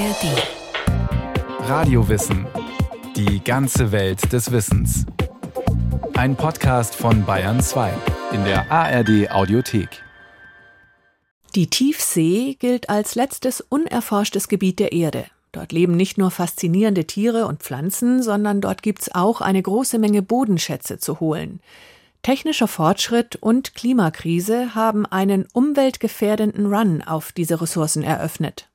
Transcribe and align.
ARD. 0.00 1.68
Radiowissen. 1.68 2.46
Die 3.16 3.44
ganze 3.44 3.92
Welt 3.92 4.32
des 4.32 4.50
Wissens. 4.50 5.04
Ein 6.14 6.36
Podcast 6.36 6.94
von 6.94 7.26
Bayern 7.26 7.60
2 7.60 7.92
in 8.32 8.42
der 8.44 8.72
ARD 8.72 9.30
Audiothek. 9.30 9.90
Die 11.54 11.68
Tiefsee 11.68 12.56
gilt 12.58 12.88
als 12.88 13.14
letztes 13.14 13.60
unerforschtes 13.60 14.48
Gebiet 14.48 14.78
der 14.78 14.92
Erde. 14.92 15.26
Dort 15.52 15.70
leben 15.70 15.96
nicht 15.96 16.16
nur 16.16 16.30
faszinierende 16.30 17.06
Tiere 17.06 17.46
und 17.46 17.62
Pflanzen, 17.62 18.22
sondern 18.22 18.62
dort 18.62 18.82
gibt's 18.82 19.14
auch 19.14 19.42
eine 19.42 19.60
große 19.60 19.98
Menge 19.98 20.22
Bodenschätze 20.22 20.98
zu 20.98 21.20
holen. 21.20 21.60
Technischer 22.22 22.68
Fortschritt 22.68 23.36
und 23.36 23.74
Klimakrise 23.74 24.74
haben 24.74 25.04
einen 25.04 25.46
umweltgefährdenden 25.52 26.72
Run 26.72 27.02
auf 27.02 27.32
diese 27.32 27.60
Ressourcen 27.60 28.02
eröffnet. 28.02 28.69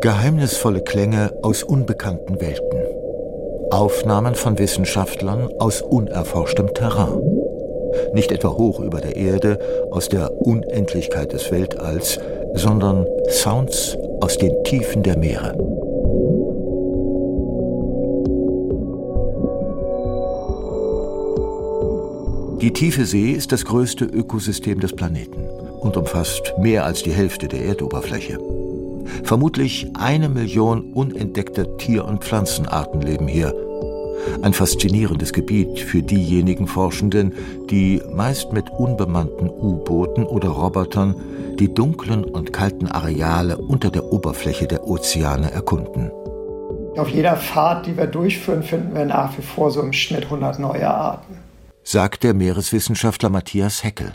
Geheimnisvolle 0.00 0.80
Klänge 0.80 1.32
aus 1.42 1.64
unbekannten 1.64 2.40
Welten. 2.40 2.78
Aufnahmen 3.72 4.36
von 4.36 4.56
Wissenschaftlern 4.56 5.48
aus 5.58 5.82
unerforschtem 5.82 6.72
Terrain. 6.72 7.20
Nicht 8.12 8.30
etwa 8.30 8.56
hoch 8.56 8.78
über 8.78 9.00
der 9.00 9.16
Erde, 9.16 9.58
aus 9.90 10.08
der 10.08 10.30
Unendlichkeit 10.40 11.32
des 11.32 11.50
Weltalls, 11.50 12.20
sondern 12.54 13.06
Sounds 13.28 13.98
aus 14.20 14.38
den 14.38 14.52
Tiefen 14.62 15.02
der 15.02 15.18
Meere. 15.18 15.56
Die 22.60 22.72
tiefe 22.72 23.04
See 23.04 23.32
ist 23.32 23.50
das 23.50 23.64
größte 23.64 24.04
Ökosystem 24.04 24.78
des 24.78 24.92
Planeten 24.92 25.48
und 25.80 25.96
umfasst 25.96 26.54
mehr 26.58 26.84
als 26.84 27.02
die 27.02 27.12
Hälfte 27.12 27.48
der 27.48 27.62
Erdoberfläche. 27.62 28.38
Vermutlich 29.24 29.90
eine 29.98 30.28
Million 30.28 30.92
unentdeckter 30.92 31.76
Tier- 31.78 32.04
und 32.04 32.24
Pflanzenarten 32.24 33.00
leben 33.00 33.28
hier. 33.28 33.54
Ein 34.42 34.52
faszinierendes 34.52 35.32
Gebiet 35.32 35.78
für 35.78 36.02
diejenigen 36.02 36.66
Forschenden, 36.66 37.32
die 37.70 38.02
meist 38.12 38.52
mit 38.52 38.68
unbemannten 38.70 39.48
U-Booten 39.48 40.24
oder 40.24 40.48
Robotern 40.48 41.14
die 41.58 41.72
dunklen 41.72 42.24
und 42.24 42.52
kalten 42.52 42.88
Areale 42.88 43.56
unter 43.56 43.90
der 43.90 44.04
Oberfläche 44.04 44.66
der 44.66 44.86
Ozeane 44.86 45.50
erkunden. 45.50 46.10
Auf 46.96 47.08
jeder 47.08 47.36
Fahrt, 47.36 47.86
die 47.86 47.96
wir 47.96 48.06
durchführen, 48.06 48.62
finden 48.62 48.94
wir 48.94 49.04
nach 49.04 49.36
wie 49.38 49.42
vor 49.42 49.70
so 49.70 49.80
im 49.80 49.92
Schnitt 49.92 50.24
100 50.24 50.58
neue 50.58 50.88
Arten 50.88 51.48
sagt 51.88 52.22
der 52.22 52.34
Meereswissenschaftler 52.34 53.30
Matthias 53.30 53.82
Heckel. 53.82 54.12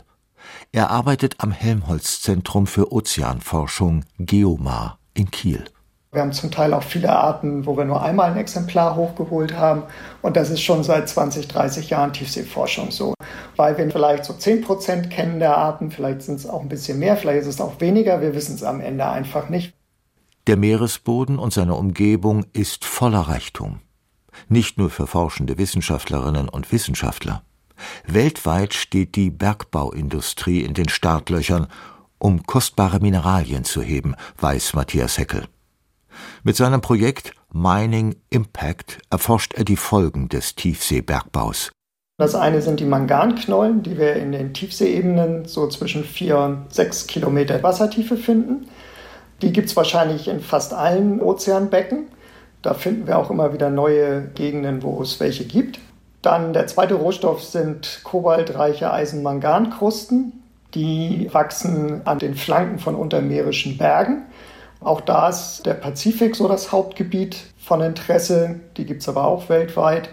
Er 0.72 0.90
arbeitet 0.90 1.36
am 1.40 1.52
Helmholtz-Zentrum 1.52 2.68
für 2.68 2.92
Ozeanforschung 2.92 4.06
Geomar 4.18 5.00
in 5.14 5.32
Kiel. 5.32 5.66
Wir 6.14 6.22
haben 6.22 6.32
zum 6.32 6.52
Teil 6.52 6.76
auch 6.76 6.84
viele 6.84 7.12
Arten, 7.12 7.66
wo 7.66 7.76
wir 7.76 7.86
nur 7.86 8.04
einmal 8.04 8.30
ein 8.32 8.38
Exemplar 8.38 8.96
hochgeholt 8.96 9.58
haben. 9.58 9.84
Und 10.22 10.38
das 10.38 10.52
ist 10.52 10.62
schon 10.62 10.84
seit 10.84 11.10
20, 11.10 11.48
30 11.48 11.90
Jahren 11.90 12.14
Tiefseeforschung 12.14 12.92
so. 12.92 13.16
Weil 13.56 13.78
wir 13.80 13.90
vielleicht 13.90 14.26
so 14.26 14.34
10 14.34 14.62
Prozent 14.62 15.10
kennen 15.10 15.40
der 15.40 15.58
Arten, 15.58 15.90
vielleicht 15.90 16.22
sind 16.22 16.36
es 16.36 16.46
auch 16.46 16.62
ein 16.62 16.70
bisschen 16.70 17.00
mehr, 17.00 17.18
vielleicht 17.18 17.42
ist 17.42 17.48
es 17.48 17.62
auch 17.62 17.82
weniger. 17.82 18.22
Wir 18.22 18.36
wissen 18.36 18.54
es 18.54 18.64
am 18.64 18.80
Ende 18.80 19.08
einfach 19.08 19.50
nicht. 19.50 19.74
Der 20.46 20.58
Meeresboden 20.58 21.40
und 21.40 21.52
seine 21.52 21.74
Umgebung 21.74 22.46
ist 22.54 22.86
voller 22.86 23.22
Reichtum. 23.22 23.80
Nicht 24.50 24.78
nur 24.78 24.92
für 24.92 25.08
forschende 25.08 25.58
Wissenschaftlerinnen 25.58 26.48
und 26.48 26.72
Wissenschaftler. 26.72 27.44
Weltweit 28.06 28.74
steht 28.74 29.16
die 29.16 29.30
Bergbauindustrie 29.30 30.62
in 30.62 30.74
den 30.74 30.90
Startlöchern, 30.90 31.68
um 32.18 32.44
kostbare 32.44 33.00
Mineralien 33.00 33.64
zu 33.64 33.82
heben, 33.82 34.16
weiß 34.40 34.74
Matthias 34.74 35.18
Heckel. 35.18 35.46
Mit 36.44 36.56
seinem 36.56 36.81
Projekt 36.81 37.34
Mining 37.52 38.16
Impact 38.30 39.00
erforscht 39.09 39.53
er 39.56 39.66
die 39.66 39.78
Folgen 39.78 40.30
des 40.30 40.56
Tiefseebergbaus. 40.56 41.72
Das 42.18 42.36
eine 42.36 42.62
sind 42.62 42.80
die 42.80 42.86
Manganknollen, 42.86 43.84
die 43.84 43.97
wir 43.97 44.16
in 44.16 44.31
den 44.31 44.53
Tiefseeebenen 44.53 45.46
so 45.46 45.68
zwischen 45.68 46.03
vier 46.03 46.38
und 46.38 46.74
sechs 46.74 47.08
Kilometer 47.08 47.62
Wassertiefe 47.64 48.18
finden. 48.18 48.68
Die 49.42 49.52
gibt 49.52 49.70
es 49.70 49.76
wahrscheinlich 49.76 50.28
in 50.28 50.40
fast 50.40 50.74
allen 50.74 51.20
Ozeanbecken. 51.20 52.08
Da 52.62 52.76
finden 52.76 53.08
wir 53.08 53.18
auch 53.18 53.30
immer 53.30 53.52
wieder 53.52 53.70
neue 53.70 54.30
Gegenden, 54.36 54.84
wo 54.84 55.02
es 55.02 55.20
welche 55.20 55.46
gibt. 55.46 55.80
Dann 56.23 56.53
der 56.53 56.67
zweite 56.67 56.95
Rohstoff 56.95 57.44
sind 57.44 58.00
kobaltreiche 58.03 58.91
Eisenmangankrusten. 58.91 60.41
Die 60.73 61.29
wachsen 61.31 62.01
an 62.06 62.17
den 62.17 62.34
Flanken 62.34 62.79
von 62.79 62.95
untermeerischen 62.95 63.78
Bergen. 63.78 64.23
Auch 64.79 65.01
da 65.01 65.28
ist 65.28 65.66
der 65.66 65.73
Pazifik 65.73 66.35
so 66.35 66.47
das 66.47 66.72
Hauptgebiet 66.72 67.38
von 67.59 67.81
Interesse. 67.81 68.61
Die 68.78 68.85
gibt 68.85 69.01
es 69.01 69.09
aber 69.09 69.25
auch 69.25 69.50
weltweit. 69.50 70.09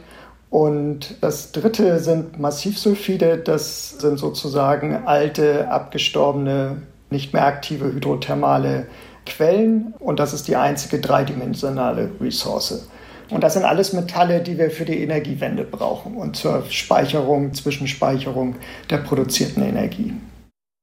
Und 0.51 1.15
das 1.23 1.53
dritte 1.53 2.01
sind 2.01 2.41
Massivsulfide. 2.41 3.39
Das 3.39 3.91
sind 4.01 4.19
sozusagen 4.19 5.07
alte, 5.07 5.71
abgestorbene, 5.71 6.83
nicht 7.11 7.33
mehr 7.33 7.47
aktive 7.47 7.85
hydrothermale 7.85 8.89
Quellen. 9.27 9.95
Und 10.01 10.19
das 10.19 10.33
ist 10.33 10.49
die 10.49 10.57
einzige 10.57 10.99
dreidimensionale 10.99 12.11
Ressource. 12.21 12.89
Und 13.31 13.45
das 13.45 13.55
sind 13.55 13.65
alles 13.65 13.93
Metalle, 13.93 14.43
die 14.43 14.59
wir 14.59 14.71
für 14.71 14.85
die 14.85 15.03
Energiewende 15.03 15.65
brauchen 15.65 16.17
und 16.17 16.37
zur 16.37 16.65
Speicherung, 16.69 17.55
Zwischenspeicherung 17.55 18.57
der 18.91 18.99
produzierten 18.99 19.63
Energie. 19.63 20.13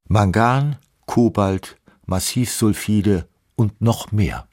Mangan, 0.08 0.78
Kobalt, 1.06 1.78
Massivsulfide 2.06 3.25
und 3.56 3.81
noch 3.81 4.12
mehr. 4.12 4.47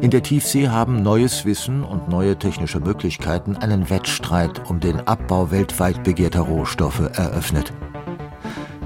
In 0.00 0.10
der 0.10 0.22
Tiefsee 0.22 0.68
haben 0.68 1.02
neues 1.02 1.44
Wissen 1.44 1.84
und 1.84 2.08
neue 2.08 2.36
technische 2.36 2.80
Möglichkeiten 2.80 3.56
einen 3.56 3.90
Wettstreit 3.90 4.68
um 4.68 4.80
den 4.80 5.00
Abbau 5.06 5.50
weltweit 5.50 6.02
begehrter 6.02 6.40
Rohstoffe 6.40 7.10
eröffnet. 7.16 7.72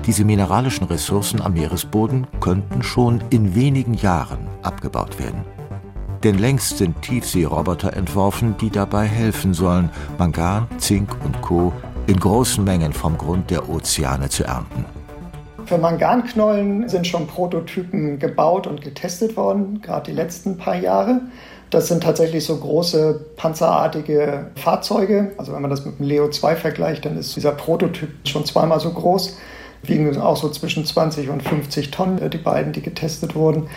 Diese 0.06 0.24
mineralischen 0.24 0.86
Ressourcen 0.86 1.40
am 1.40 1.54
Meeresboden 1.54 2.26
könnten 2.40 2.82
schon 2.82 3.22
in 3.30 3.54
wenigen 3.54 3.94
Jahren 3.94 4.48
abgebaut 4.62 5.18
werden. 5.18 5.44
Denn 6.24 6.38
längst 6.38 6.78
sind 6.78 7.00
Tiefseeroboter 7.02 7.96
entworfen, 7.96 8.56
die 8.60 8.70
dabei 8.70 9.06
helfen 9.06 9.54
sollen, 9.54 9.90
Mangan, 10.18 10.66
Zink 10.78 11.16
und 11.24 11.40
Co. 11.42 11.72
in 12.06 12.18
großen 12.18 12.64
Mengen 12.64 12.92
vom 12.92 13.16
Grund 13.16 13.50
der 13.50 13.68
Ozeane 13.68 14.28
zu 14.28 14.44
ernten. 14.44 14.84
Für 15.64 15.78
Manganknollen 15.78 16.88
sind 16.88 17.06
schon 17.06 17.26
Prototypen 17.26 18.18
gebaut 18.18 18.66
und 18.66 18.80
getestet 18.80 19.36
worden, 19.36 19.82
gerade 19.82 20.10
die 20.10 20.16
letzten 20.16 20.56
paar 20.56 20.76
Jahre. 20.76 21.20
Das 21.70 21.88
sind 21.88 22.02
tatsächlich 22.02 22.46
so 22.46 22.56
große 22.56 23.26
panzerartige 23.36 24.50
Fahrzeuge. 24.56 25.32
Also 25.36 25.52
wenn 25.52 25.60
man 25.60 25.70
das 25.70 25.84
mit 25.84 25.98
dem 25.98 26.06
Leo 26.06 26.30
2 26.30 26.56
vergleicht, 26.56 27.04
dann 27.04 27.18
ist 27.18 27.36
dieser 27.36 27.52
Prototyp 27.52 28.08
schon 28.26 28.46
zweimal 28.46 28.80
so 28.80 28.90
groß. 28.90 29.36
Wiegen 29.82 30.18
auch 30.18 30.36
so 30.36 30.48
zwischen 30.48 30.86
20 30.86 31.28
und 31.28 31.42
50 31.42 31.90
Tonnen, 31.90 32.30
die 32.30 32.38
beiden, 32.38 32.72
die 32.72 32.82
getestet 32.82 33.34
wurden. 33.34 33.68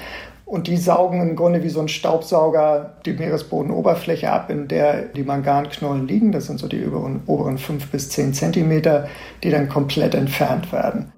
Und 0.52 0.68
die 0.68 0.76
saugen 0.76 1.22
im 1.22 1.38
Grunde 1.38 1.64
wie 1.64 1.70
so 1.70 1.80
ein 1.80 1.88
Staubsauger 1.88 2.92
die 3.06 3.14
Meeresbodenoberfläche 3.14 4.30
ab, 4.30 4.50
in 4.50 4.68
der 4.68 5.04
die 5.04 5.24
Manganknollen 5.24 6.10
liegen. 6.10 6.34
Das 6.34 6.48
sind 6.48 6.60
so 6.60 6.68
die 6.68 6.86
oberen, 6.86 7.58
fünf 7.58 7.90
bis 7.90 8.10
zehn 8.10 8.34
Zentimeter, 8.34 9.08
die 9.44 9.50
dann 9.50 9.70
komplett 9.70 10.14
entfernt 10.14 10.74
werden. 10.74 11.14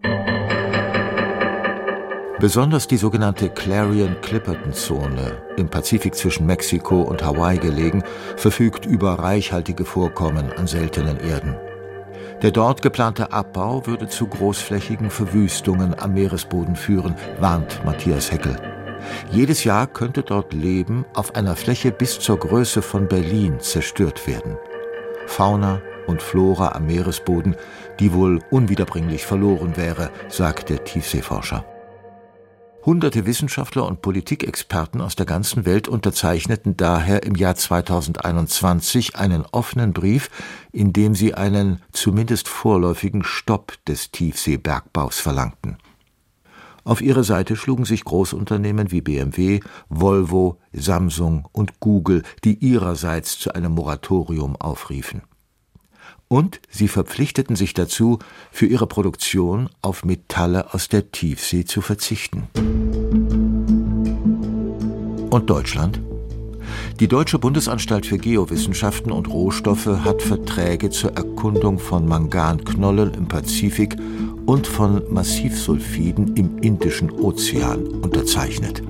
Besonders 2.40 2.88
die 2.88 2.98
sogenannte 2.98 3.50
Clarion-Clipperton-Zone 3.50 5.32
im 5.58 5.68
Pazifik 5.68 6.14
zwischen 6.14 6.46
Mexiko 6.46 7.02
und 7.02 7.26
Hawaii 7.26 7.58
gelegen, 7.58 8.04
verfügt 8.36 8.86
über 8.86 9.14
reichhaltige 9.14 9.84
Vorkommen 9.84 10.52
an 10.56 10.68
seltenen 10.68 11.20
Erden. 11.20 11.56
Der 12.44 12.52
dort 12.52 12.84
geplante 12.84 13.32
Abbau 13.32 13.88
würde 13.88 14.08
zu 14.08 14.28
großflächigen 14.28 15.10
Verwüstungen 15.10 15.96
am 15.98 16.14
Meeresboden 16.14 16.76
führen, 16.76 17.16
warnt 17.40 17.84
Matthias 17.84 18.32
Heckel. 18.32 18.73
Jedes 19.32 19.64
Jahr 19.64 19.88
könnte 19.88 20.24
dort 20.24 20.54
Leben 20.54 21.06
auf 21.14 21.36
einer 21.36 21.56
Fläche 21.56 21.92
bis 21.92 22.20
zur 22.20 22.38
Größe 22.38 22.82
von 22.82 23.08
Berlin 23.08 23.60
zerstört 23.60 24.28
werden. 24.28 24.58
Fauna 25.26 25.82
und 26.08 26.22
Flora 26.22 26.74
am 26.74 26.88
Meeresboden, 26.88 27.56
die 28.00 28.14
wohl 28.14 28.40
unwiederbringlich 28.50 29.26
verloren 29.26 29.78
wäre, 29.78 30.12
sagt 30.30 30.70
der 30.70 30.84
Tiefseeforscher. 30.84 31.66
Hunderte 32.86 33.26
Wissenschaftler 33.26 33.88
und 33.88 34.02
Politikexperten 34.02 35.00
aus 35.00 35.16
der 35.16 35.26
ganzen 35.26 35.66
Welt 35.66 35.88
unterzeichneten 35.88 36.76
daher 36.76 37.24
im 37.24 37.36
Jahr 37.36 37.56
2021 37.56 39.16
einen 39.16 39.46
offenen 39.54 39.94
Brief, 39.94 40.30
in 40.74 40.92
dem 40.92 41.16
sie 41.16 41.34
einen 41.34 41.82
zumindest 41.94 42.50
vorläufigen 42.50 43.24
Stopp 43.24 43.74
des 43.86 44.12
Tiefseebergbaus 44.12 45.22
verlangten. 45.22 45.78
Auf 46.86 47.02
ihre 47.02 47.24
Seite 47.24 47.56
schlugen 47.56 47.86
sich 47.86 48.04
Großunternehmen 48.04 48.92
wie 48.92 49.02
BMW, 49.02 49.62
Volvo, 49.88 50.60
Samsung 50.74 51.48
und 51.52 51.80
Google, 51.80 52.24
die 52.44 52.56
ihrerseits 52.56 53.40
zu 53.40 53.54
einem 53.56 53.74
Moratorium 53.74 54.58
aufriefen. 54.58 55.22
Und 56.28 56.60
sie 56.70 56.88
verpflichteten 56.88 57.56
sich 57.56 57.74
dazu, 57.74 58.20
für 58.52 58.66
ihre 58.66 58.88
Produktion 58.88 59.70
auf 59.82 60.04
Metalle 60.04 60.74
aus 60.74 60.90
der 60.90 61.12
Tiefsee 61.12 61.64
zu 61.64 61.82
verzichten. 61.82 62.48
Und 65.30 65.50
Deutschland? 65.50 66.02
Die 67.00 67.08
Deutsche 67.08 67.40
Bundesanstalt 67.40 68.06
für 68.06 68.20
Geowissenschaften 68.20 69.12
und 69.12 69.28
Rohstoffe 69.28 69.88
hat 69.88 70.22
Verträge 70.22 70.92
zur 70.92 71.14
Erkundung 71.14 71.80
von 71.80 72.08
Manganknollen 72.08 73.16
im 73.16 73.28
Pazifik 73.28 73.96
und 74.46 74.68
von 74.68 75.02
Massivsulfiden 75.12 76.36
im 76.36 76.60
Indischen 76.60 77.10
Ozean 77.10 77.88
unterzeichnet. 77.88 78.84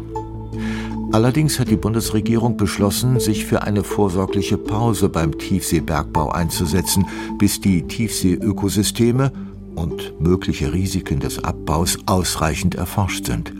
Allerdings 1.13 1.59
hat 1.59 1.69
die 1.69 1.77
Bundesregierung 1.77 2.57
beschlossen, 2.57 3.21
sich 3.21 3.45
für 3.45 3.61
eine 3.61 3.83
vorsorgliche 3.83 4.57
Pause 4.57 5.07
beim 5.07 5.37
Tiefseebergbau 5.37 6.29
einzusetzen, 6.29 7.05
bis 7.37 7.61
die 7.61 7.83
Tiefseeökosysteme 7.83 9.31
und 9.75 10.19
mögliche 10.19 10.73
Risiken 10.73 11.19
des 11.19 11.41
Abbaus 11.41 11.97
ausreichend 12.05 12.75
erforscht 12.75 13.25
sind 13.27 13.53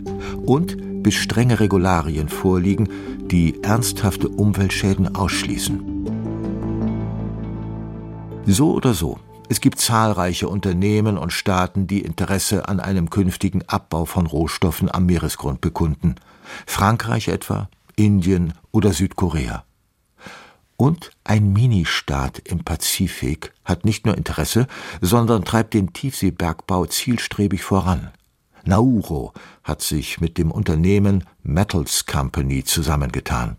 und 0.44 0.76
bis 1.04 1.14
strenge 1.14 1.60
Regularien 1.60 2.28
vorliegen, 2.28 2.88
die 3.30 3.62
ernsthafte 3.62 4.28
Umweltschäden 4.28 5.14
ausschließen. 5.14 5.80
So 8.46 8.72
oder 8.72 8.92
so, 8.92 9.20
es 9.48 9.60
gibt 9.60 9.78
zahlreiche 9.78 10.48
Unternehmen 10.48 11.16
und 11.16 11.32
Staaten, 11.32 11.86
die 11.86 12.00
Interesse 12.00 12.68
an 12.68 12.80
einem 12.80 13.10
künftigen 13.10 13.62
Abbau 13.68 14.04
von 14.04 14.26
Rohstoffen 14.26 14.90
am 14.90 15.06
Meeresgrund 15.06 15.60
bekunden. 15.60 16.16
Frankreich 16.66 17.28
etwa, 17.28 17.68
Indien 17.94 18.54
oder 18.72 18.92
Südkorea. 18.92 19.64
Und 20.76 21.10
ein 21.22 21.52
Ministaat 21.52 22.40
im 22.40 22.64
Pazifik 22.64 23.52
hat 23.64 23.84
nicht 23.84 24.06
nur 24.06 24.16
Interesse, 24.16 24.66
sondern 25.00 25.44
treibt 25.44 25.74
den 25.74 25.92
Tiefseebergbau 25.92 26.86
zielstrebig 26.86 27.62
voran. 27.62 28.10
Nauru 28.66 29.32
hat 29.62 29.82
sich 29.82 30.20
mit 30.20 30.38
dem 30.38 30.50
Unternehmen 30.50 31.24
Metals 31.42 32.06
Company 32.06 32.64
zusammengetan. 32.64 33.56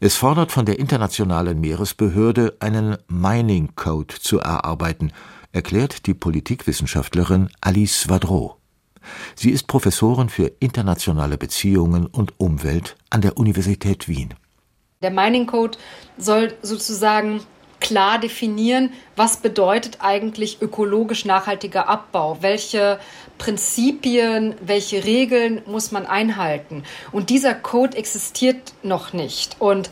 Es 0.00 0.16
fordert 0.16 0.52
von 0.52 0.66
der 0.66 0.78
Internationalen 0.78 1.60
Meeresbehörde 1.60 2.56
einen 2.60 2.96
Mining 3.08 3.70
Code 3.76 4.14
zu 4.14 4.38
erarbeiten, 4.38 5.12
erklärt 5.52 6.06
die 6.06 6.14
Politikwissenschaftlerin 6.14 7.48
Alice 7.60 8.08
Vadreau. 8.08 8.56
Sie 9.34 9.50
ist 9.50 9.66
Professorin 9.66 10.28
für 10.28 10.52
internationale 10.60 11.38
Beziehungen 11.38 12.06
und 12.06 12.38
Umwelt 12.38 12.96
an 13.10 13.20
der 13.20 13.38
Universität 13.38 14.08
Wien. 14.08 14.34
Der 15.02 15.10
Mining 15.10 15.46
Code 15.46 15.78
soll 16.18 16.54
sozusagen 16.62 17.40
klar 17.80 18.18
definieren, 18.18 18.92
was 19.14 19.36
bedeutet 19.36 19.98
eigentlich 20.00 20.60
ökologisch 20.60 21.24
nachhaltiger 21.24 21.88
Abbau, 21.88 22.38
welche 22.40 22.98
Prinzipien, 23.38 24.54
welche 24.60 25.04
Regeln 25.04 25.62
muss 25.66 25.92
man 25.92 26.06
einhalten. 26.06 26.84
Und 27.12 27.30
dieser 27.30 27.54
Code 27.54 27.96
existiert 27.96 28.72
noch 28.82 29.12
nicht. 29.12 29.56
Und 29.58 29.90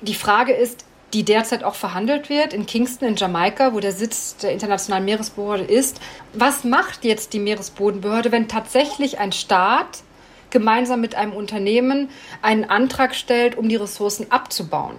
die 0.00 0.14
Frage 0.14 0.52
ist, 0.52 0.84
die 1.12 1.24
derzeit 1.24 1.64
auch 1.64 1.74
verhandelt 1.74 2.28
wird 2.28 2.52
in 2.52 2.66
Kingston 2.66 3.08
in 3.08 3.16
Jamaika, 3.16 3.72
wo 3.72 3.80
der 3.80 3.92
Sitz 3.92 4.36
der 4.36 4.52
Internationalen 4.52 5.04
Meeresbehörde 5.04 5.64
ist. 5.64 6.00
Was 6.32 6.64
macht 6.64 7.04
jetzt 7.04 7.32
die 7.32 7.38
Meeresbodenbehörde, 7.38 8.32
wenn 8.32 8.48
tatsächlich 8.48 9.18
ein 9.18 9.32
Staat 9.32 10.02
gemeinsam 10.50 11.00
mit 11.00 11.14
einem 11.14 11.32
Unternehmen 11.32 12.10
einen 12.42 12.64
Antrag 12.64 13.14
stellt, 13.14 13.56
um 13.56 13.68
die 13.68 13.76
Ressourcen 13.76 14.30
abzubauen? 14.30 14.96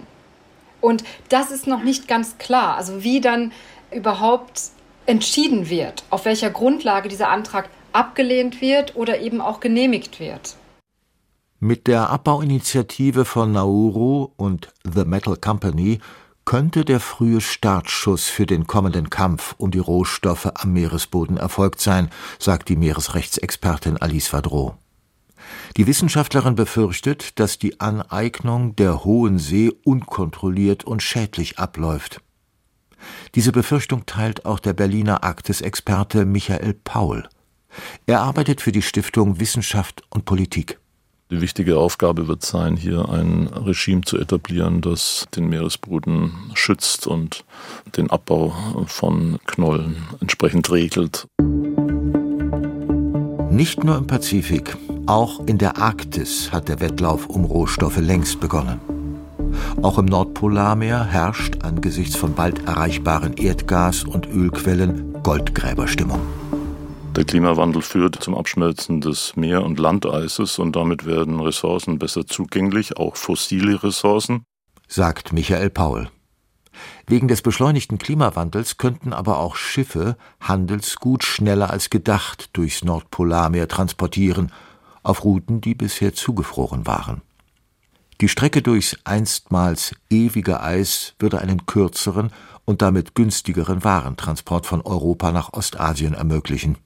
Und 0.80 1.04
das 1.28 1.50
ist 1.50 1.66
noch 1.66 1.82
nicht 1.82 2.08
ganz 2.08 2.38
klar. 2.38 2.76
Also 2.76 3.02
wie 3.02 3.20
dann 3.20 3.52
überhaupt 3.90 4.62
entschieden 5.06 5.68
wird, 5.68 6.04
auf 6.10 6.24
welcher 6.24 6.50
Grundlage 6.50 7.08
dieser 7.08 7.30
Antrag 7.30 7.68
abgelehnt 7.98 8.60
wird 8.60 8.96
oder 8.96 9.20
eben 9.20 9.40
auch 9.40 9.60
genehmigt 9.60 10.20
wird. 10.20 10.56
Mit 11.60 11.88
der 11.88 12.10
Abbauinitiative 12.10 13.24
von 13.24 13.50
Nauru 13.50 14.28
und 14.36 14.72
The 14.84 15.04
Metal 15.04 15.36
Company 15.36 15.98
könnte 16.44 16.84
der 16.84 17.00
frühe 17.00 17.40
Startschuss 17.40 18.28
für 18.28 18.46
den 18.46 18.68
kommenden 18.68 19.10
Kampf 19.10 19.56
um 19.58 19.72
die 19.72 19.80
Rohstoffe 19.80 20.48
am 20.54 20.72
Meeresboden 20.72 21.36
erfolgt 21.36 21.80
sein, 21.80 22.08
sagt 22.38 22.68
die 22.68 22.76
Meeresrechtsexpertin 22.76 23.98
Alice 23.98 24.32
Vadreau. 24.32 24.78
Die 25.76 25.86
Wissenschaftlerin 25.86 26.54
befürchtet, 26.54 27.38
dass 27.40 27.58
die 27.58 27.80
Aneignung 27.80 28.76
der 28.76 29.04
Hohen 29.04 29.38
See 29.38 29.72
unkontrolliert 29.84 30.84
und 30.84 31.02
schädlich 31.02 31.58
abläuft. 31.58 32.20
Diese 33.34 33.52
Befürchtung 33.52 34.06
teilt 34.06 34.46
auch 34.46 34.60
der 34.60 34.72
Berliner 34.72 35.24
Arktis-Experte 35.24 36.24
Michael 36.24 36.74
Paul. 36.74 37.28
Er 38.06 38.20
arbeitet 38.20 38.60
für 38.60 38.72
die 38.72 38.82
Stiftung 38.82 39.40
Wissenschaft 39.40 40.02
und 40.10 40.24
Politik. 40.24 40.78
Die 41.30 41.42
wichtige 41.42 41.76
Aufgabe 41.76 42.26
wird 42.26 42.42
sein, 42.42 42.76
hier 42.76 43.06
ein 43.10 43.48
Regime 43.48 44.00
zu 44.00 44.18
etablieren, 44.18 44.80
das 44.80 45.26
den 45.36 45.50
Meeresboden 45.50 46.32
schützt 46.54 47.06
und 47.06 47.44
den 47.98 48.08
Abbau 48.08 48.54
von 48.86 49.38
Knollen 49.44 49.96
entsprechend 50.22 50.70
regelt. 50.70 51.26
Nicht 53.50 53.84
nur 53.84 53.98
im 53.98 54.06
Pazifik, 54.06 54.74
auch 55.04 55.46
in 55.46 55.58
der 55.58 55.76
Arktis 55.76 56.50
hat 56.50 56.68
der 56.68 56.80
Wettlauf 56.80 57.26
um 57.26 57.44
Rohstoffe 57.44 57.98
längst 57.98 58.40
begonnen. 58.40 58.80
Auch 59.82 59.98
im 59.98 60.06
Nordpolarmeer 60.06 61.04
herrscht 61.04 61.62
angesichts 61.62 62.16
von 62.16 62.34
bald 62.34 62.66
erreichbaren 62.66 63.34
Erdgas- 63.34 64.04
und 64.04 64.26
Ölquellen 64.26 65.12
Goldgräberstimmung. 65.22 66.20
Der 67.18 67.24
Klimawandel 67.24 67.82
führt 67.82 68.22
zum 68.22 68.36
Abschmelzen 68.36 69.00
des 69.00 69.34
Meer- 69.34 69.64
und 69.64 69.80
Landeises 69.80 70.60
und 70.60 70.76
damit 70.76 71.04
werden 71.04 71.40
Ressourcen 71.40 71.98
besser 71.98 72.28
zugänglich, 72.28 72.96
auch 72.96 73.16
fossile 73.16 73.82
Ressourcen, 73.82 74.44
sagt 74.86 75.32
Michael 75.32 75.68
Paul. 75.68 76.10
Wegen 77.08 77.26
des 77.26 77.42
beschleunigten 77.42 77.98
Klimawandels 77.98 78.76
könnten 78.76 79.12
aber 79.12 79.40
auch 79.40 79.56
Schiffe 79.56 80.16
Handelsgut 80.38 81.24
schneller 81.24 81.70
als 81.70 81.90
gedacht 81.90 82.50
durchs 82.52 82.84
Nordpolarmeer 82.84 83.66
transportieren, 83.66 84.52
auf 85.02 85.24
Routen, 85.24 85.60
die 85.60 85.74
bisher 85.74 86.14
zugefroren 86.14 86.86
waren. 86.86 87.22
Die 88.20 88.28
Strecke 88.28 88.62
durchs 88.62 88.96
einstmals 89.02 89.92
ewige 90.08 90.60
Eis 90.60 91.14
würde 91.18 91.40
einen 91.40 91.66
kürzeren 91.66 92.30
und 92.64 92.80
damit 92.80 93.16
günstigeren 93.16 93.82
Warentransport 93.82 94.66
von 94.66 94.82
Europa 94.82 95.32
nach 95.32 95.52
Ostasien 95.52 96.14
ermöglichen. 96.14 96.78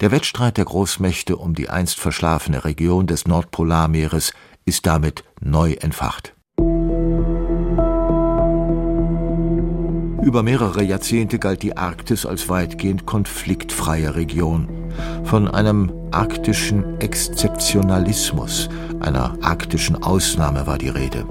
Der 0.00 0.10
Wettstreit 0.10 0.56
der 0.56 0.64
Großmächte 0.64 1.36
um 1.36 1.54
die 1.54 1.68
einst 1.68 2.00
verschlafene 2.00 2.64
Region 2.64 3.06
des 3.06 3.26
Nordpolarmeeres 3.26 4.32
ist 4.64 4.86
damit 4.86 5.24
neu 5.40 5.72
entfacht. 5.72 6.34
Über 10.24 10.42
mehrere 10.42 10.82
Jahrzehnte 10.82 11.38
galt 11.38 11.62
die 11.62 11.76
Arktis 11.76 12.24
als 12.24 12.48
weitgehend 12.48 13.04
konfliktfreie 13.04 14.14
Region. 14.14 14.68
Von 15.24 15.48
einem 15.48 15.92
arktischen 16.12 16.98
Exzeptionalismus, 17.00 18.70
einer 19.00 19.36
arktischen 19.42 20.02
Ausnahme 20.02 20.66
war 20.66 20.78
die 20.78 20.88
Rede. 20.88 21.26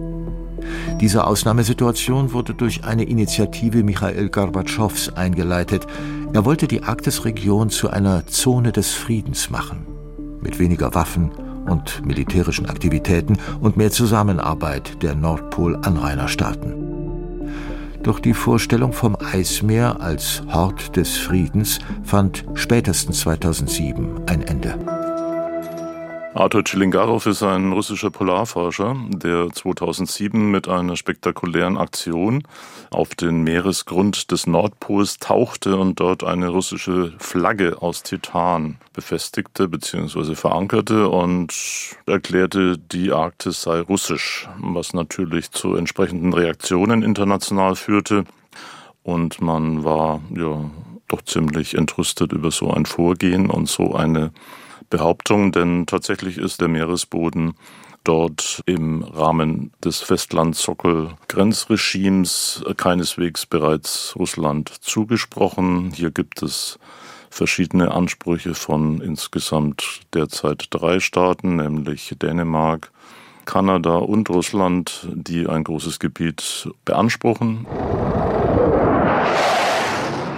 Diese 1.00 1.26
Ausnahmesituation 1.26 2.34
wurde 2.34 2.54
durch 2.54 2.84
eine 2.84 3.04
Initiative 3.04 3.84
Michael 3.84 4.30
Gorbatschows 4.30 5.14
eingeleitet, 5.16 5.88
er 6.34 6.46
wollte 6.46 6.68
die 6.68 6.84
Arktisregion 6.84 7.70
zu 7.70 7.90
einer 7.90 8.26
Zone 8.28 8.72
des 8.72 8.92
Friedens 8.92 9.50
machen, 9.50 9.86
mit 10.42 10.60
weniger 10.60 10.96
Waffen 10.96 11.32
und 11.68 12.06
militärischen 12.06 12.66
Aktivitäten 12.66 13.38
und 13.62 13.78
mehr 13.78 13.92
Zusammenarbeit 13.92 15.02
der 15.02 15.16
Nordpol-Anrainerstaaten. 15.16 16.94
Doch 18.04 18.20
die 18.20 18.34
Vorstellung 18.34 18.92
vom 18.92 19.16
Eismeer 19.16 20.02
als 20.02 20.44
Hort 20.52 20.96
des 20.98 21.18
Friedens 21.18 21.80
fand 22.04 22.44
spätestens 22.54 23.22
2007 23.22 24.24
ein 24.28 24.42
Ende. 24.42 24.93
Arthur 26.36 26.64
Chilingarov 26.64 27.28
ist 27.28 27.44
ein 27.44 27.72
russischer 27.74 28.10
Polarforscher, 28.10 28.96
der 29.10 29.52
2007 29.52 30.50
mit 30.50 30.68
einer 30.68 30.96
spektakulären 30.96 31.78
Aktion 31.78 32.42
auf 32.90 33.14
den 33.14 33.44
Meeresgrund 33.44 34.32
des 34.32 34.48
Nordpols 34.48 35.20
tauchte 35.20 35.78
und 35.78 36.00
dort 36.00 36.24
eine 36.24 36.48
russische 36.50 37.14
Flagge 37.20 37.84
aus 37.84 38.02
Titan 38.02 38.78
befestigte 38.94 39.68
bzw. 39.68 40.34
verankerte 40.34 41.08
und 41.08 41.54
erklärte, 42.08 42.80
die 42.80 43.12
Arktis 43.12 43.62
sei 43.62 43.82
russisch, 43.82 44.50
was 44.58 44.96
natürlich 44.96 45.52
zu 45.52 45.76
entsprechenden 45.76 46.34
Reaktionen 46.34 47.04
international 47.04 47.76
führte. 47.76 48.26
Und 49.04 49.40
man 49.40 49.84
war 49.84 50.20
ja 50.36 50.72
doch 51.10 51.22
ziemlich 51.22 51.76
entrüstet 51.76 52.34
über 52.34 52.50
so 52.50 52.72
ein 52.72 52.88
Vorgehen 52.88 53.52
und 53.52 53.70
so 53.70 53.94
eine 53.94 54.32
Behauptung, 54.94 55.52
denn 55.52 55.86
tatsächlich 55.88 56.38
ist 56.38 56.62
der 56.62 56.68
Meeresboden 56.68 57.56
dort 58.04 58.62
im 58.68 59.02
Rahmen 59.02 59.72
des 59.84 60.02
Festlandsockel-Grenzregimes 60.02 62.64
keineswegs 62.78 63.48
bereits 63.48 64.14
Russland 64.16 64.70
zugesprochen. 64.70 65.92
Hier 65.96 66.12
gibt 66.12 66.44
es 66.44 66.78
verschiedene 67.32 67.92
Ansprüche 67.92 68.54
von 68.54 69.02
insgesamt 69.02 70.02
derzeit 70.14 70.68
drei 70.70 71.00
Staaten, 71.00 71.56
nämlich 71.56 72.16
Dänemark, 72.22 72.92
Kanada 73.46 73.96
und 73.96 74.30
Russland, 74.30 75.08
die 75.12 75.48
ein 75.48 75.64
großes 75.64 75.98
Gebiet 75.98 76.70
beanspruchen. 76.86 77.66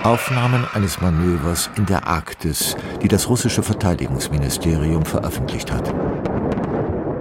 Aufnahmen 0.05 0.67
eines 0.71 1.01
Manövers 1.01 1.71
in 1.77 1.87
der 1.87 2.05
Arktis, 2.05 2.77
die 3.01 3.07
das 3.07 3.27
russische 3.27 3.63
Verteidigungsministerium 3.63 5.03
veröffentlicht 5.03 5.71
hat. 5.71 5.91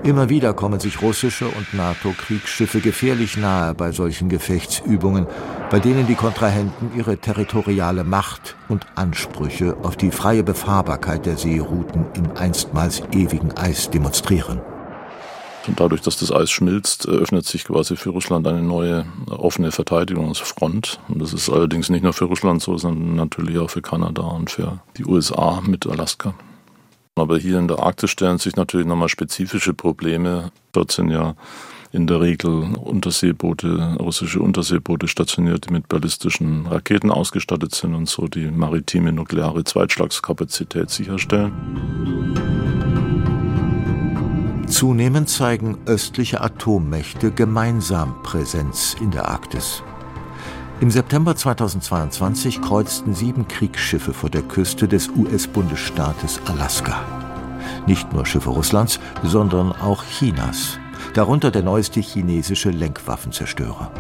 Immer 0.03 0.29
wieder 0.29 0.53
kommen 0.53 0.79
sich 0.81 1.01
russische 1.01 1.49
und 1.49 1.73
NATO-Kriegsschiffe 1.73 2.81
gefährlich 2.81 3.39
nahe 3.39 3.73
bei 3.75 3.91
solchen 3.91 4.29
Gefechtsübungen, 4.29 5.27
bei 5.71 5.81
denen 5.81 6.07
die 6.07 6.15
Kontrahenten 6.15 6.91
ihre 6.95 7.17
territoriale 7.17 8.05
Macht 8.05 8.55
und 8.69 8.85
Ansprüche 8.97 9.79
auf 9.83 9.97
die 9.97 10.11
freie 10.11 10.43
Befahrbarkeit 10.43 11.25
der 11.25 11.39
Seerouten 11.39 12.05
im 12.13 12.37
einstmals 12.37 13.03
ewigen 13.13 13.57
Eis 13.57 13.89
demonstrieren. 13.89 14.61
Dadurch, 15.77 16.03
dass 16.03 16.19
das 16.19 16.31
Eis 16.31 16.51
schmilzt, 16.51 17.09
öffnet 17.09 17.47
sich 17.47 17.65
quasi 17.65 17.97
für 17.97 18.11
Russland 18.11 18.47
eine 18.47 18.63
neue 18.63 19.07
offene 19.31 19.73
Verteidigungsfront. 19.73 21.01
Und 21.09 21.23
das 21.23 21.33
ist 21.33 21.49
allerdings 21.49 21.89
nicht 21.89 22.03
nur 22.03 22.13
für 22.13 22.27
Russland 22.27 22.63
so, 22.63 22.77
sondern 22.77 23.17
natürlich 23.17 23.59
auch 23.59 23.71
für 23.71 23.83
Kanada 23.83 24.23
und 24.23 24.51
für 24.51 24.81
die 24.97 25.05
USA 25.05 25.63
mit 25.67 25.87
Alaska. 25.87 26.35
Aber 27.17 27.39
hier 27.39 27.59
in 27.59 27.69
der 27.69 27.79
Arktis 27.79 28.11
stellen 28.11 28.39
sich 28.39 28.57
natürlich 28.57 28.87
nochmal 28.87 29.09
spezifische 29.09 29.73
Probleme. 29.73 30.51
Dort 30.73 30.91
sind 30.91 31.11
ja 31.11 31.35
in 31.93 32.09
der 32.09 32.21
Regel 32.21 32.75
Unterseeboote, 32.77 33.97
russische 34.01 34.41
Unterseeboote 34.41 35.07
stationiert, 35.07 35.69
die 35.69 35.73
mit 35.73 35.89
ballistischen 35.89 36.67
Raketen 36.67 37.13
ausgestattet 37.13 37.73
sind 37.73 37.95
und 37.95 38.09
so 38.09 38.27
die 38.27 38.51
maritime 38.51 39.13
nukleare 39.13 39.63
Zweitschlagskapazität 39.63 40.91
sicherstellen. 40.91 41.53
Zunehmend 44.67 45.29
zeigen 45.29 45.79
östliche 45.87 46.41
Atommächte 46.41 47.31
gemeinsam 47.31 48.23
Präsenz 48.23 48.97
in 49.01 49.11
der 49.11 49.29
Arktis. 49.29 49.83
Im 50.81 50.91
September 50.91 51.37
2022 51.37 52.61
kreuzten 52.61 53.15
sieben 53.15 53.47
Kriegsschiffe 53.47 54.13
vor 54.13 54.31
der 54.31 54.43
Küste 54.43 54.89
des 54.89 55.09
US-Bundesstaates 55.11 56.41
Alaska. 56.47 57.01
Nicht 57.87 58.13
nur 58.13 58.27
Schiffe 58.27 58.51
Russlands, 58.51 58.99
sondern 59.23 59.73
auch 59.73 60.03
Chinas, 60.03 60.79
darunter 61.13 61.51
der 61.51 61.63
neueste 61.63 62.01
chinesische 62.01 62.71
Lenkwaffenzerstörer. 62.71 63.93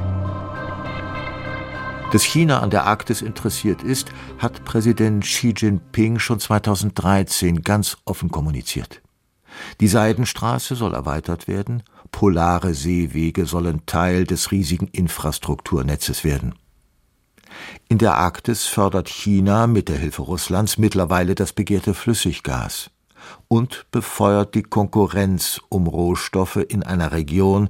Dass 2.11 2.23
China 2.23 2.61
an 2.61 2.71
der 2.71 2.85
Arktis 2.87 3.23
interessiert 3.23 3.83
ist, 3.83 4.11
hat 4.39 4.65
Präsident 4.65 5.25
Xi 5.25 5.55
Jinping 5.57 6.19
schon 6.19 6.41
2013 6.41 7.63
ganz 7.63 7.97
offen 8.05 8.31
kommuniziert. 8.31 9.04
Die 9.81 9.89
Seidenstraße 9.89 10.75
soll 10.75 10.95
erweitert 10.95 11.49
werden, 11.49 11.83
polare 12.11 12.75
Seewege 12.75 13.47
sollen 13.47 13.87
Teil 13.87 14.25
des 14.25 14.51
riesigen 14.51 14.89
Infrastrukturnetzes 14.89 16.25
werden. 16.25 16.55
In 17.89 17.99
der 17.99 18.17
Arktis 18.17 18.65
fördert 18.65 19.09
China 19.09 19.67
mit 19.67 19.89
der 19.89 19.99
Hilfe 19.99 20.23
Russlands 20.23 20.79
mittlerweile 20.79 21.35
das 21.35 21.53
begehrte 21.53 21.95
Flüssiggas 21.95 22.91
und 23.49 23.87
befeuert 23.91 24.55
die 24.55 24.63
Konkurrenz 24.63 25.61
um 25.69 25.87
Rohstoffe 25.87 26.57
in 26.57 26.83
einer 26.83 27.13
Region, 27.13 27.69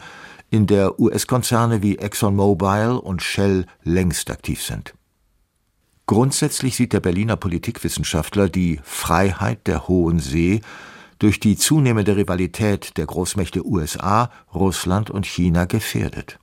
in 0.51 0.67
der 0.67 1.01
US-Konzerne 1.01 1.83
wie 1.83 1.99
ExxonMobil 1.99 2.99
und 3.03 3.23
Shell 3.23 3.67
längst 3.83 4.31
aktiv 4.31 4.63
sind. 4.63 4.95
Grundsätzlich 6.07 6.77
sieht 6.77 6.93
der 6.93 7.01
Berliner 7.01 7.37
Politikwissenschaftler 7.37 8.49
die 8.49 8.79
Freiheit 8.85 9.67
der 9.67 9.89
Hohen 9.89 10.19
See 10.19 10.61
durch 11.19 11.41
die 11.41 11.57
zunehmende 11.57 12.17
Rivalität 12.17 12.97
der 12.97 13.07
Großmächte 13.07 13.67
USA, 13.67 14.31
Russland 14.55 15.11
und 15.11 15.27
China 15.27 15.65
gefährdet. 15.65 16.39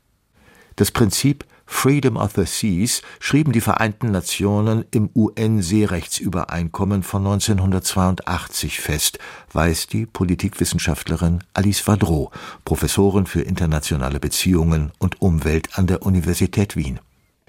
Das 0.75 0.91
Prinzip 0.91 1.45
Freedom 1.65 2.17
of 2.17 2.33
the 2.35 2.45
Seas 2.45 3.01
schrieben 3.19 3.53
die 3.53 3.61
Vereinten 3.61 4.11
Nationen 4.11 4.83
im 4.91 5.09
UN-Seerechtsübereinkommen 5.15 7.01
von 7.01 7.25
1982 7.25 8.79
fest, 8.79 9.17
weiß 9.53 9.87
die 9.87 10.05
Politikwissenschaftlerin 10.05 11.43
Alice 11.53 11.87
Vadro, 11.87 12.31
Professorin 12.65 13.25
für 13.25 13.41
internationale 13.41 14.19
Beziehungen 14.19 14.91
und 14.99 15.21
Umwelt 15.21 15.77
an 15.77 15.87
der 15.87 16.03
Universität 16.03 16.75
Wien. 16.75 16.99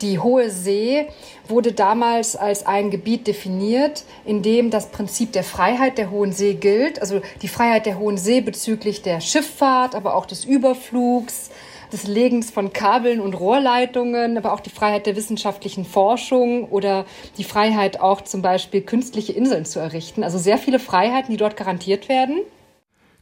Die 0.03 0.19
Hohe 0.19 0.51
See 0.51 1.07
wurde 1.47 1.73
damals 1.73 2.35
als 2.35 2.67
ein 2.67 2.91
Gebiet 2.91 3.29
definiert, 3.29 4.03
in 4.25 4.43
dem 4.43 4.71
das 4.71 4.91
Prinzip 4.91 5.33
der 5.33 5.45
Freiheit 5.45 5.97
der 5.97 6.11
Hohen 6.11 6.33
See 6.33 6.55
gilt, 6.55 7.01
also 7.01 7.23
die 7.41 7.49
Freiheit 7.49 7.87
der 7.87 8.01
Hohen 8.01 8.19
See 8.19 8.41
bezüglich 8.41 9.03
der 9.03 9.21
Schifffahrt, 9.21 9.95
aber 9.95 10.17
auch 10.17 10.27
des 10.27 10.45
Überflugs, 10.45 11.51
des 11.93 12.05
Legens 12.05 12.51
von 12.51 12.73
Kabeln 12.73 13.21
und 13.21 13.35
Rohrleitungen, 13.35 14.37
aber 14.37 14.55
auch 14.55 14.61
die 14.61 14.71
Freiheit 14.71 15.07
der 15.07 15.15
wissenschaftlichen 15.15 15.85
Forschung 15.85 16.65
oder 16.65 17.05
die 17.39 17.45
Freiheit 17.45 18.01
auch 18.01 18.23
zum 18.23 18.43
Beispiel 18.43 18.81
künstliche 18.81 19.33
Inseln 19.33 19.65
zu 19.65 19.79
errichten. 19.79 20.25
Also 20.25 20.39
sehr 20.39 20.59
viele 20.59 20.81
Freiheiten, 20.81 21.31
die 21.31 21.37
dort 21.37 21.57
garantiert 21.57 22.09
werden. 22.09 22.41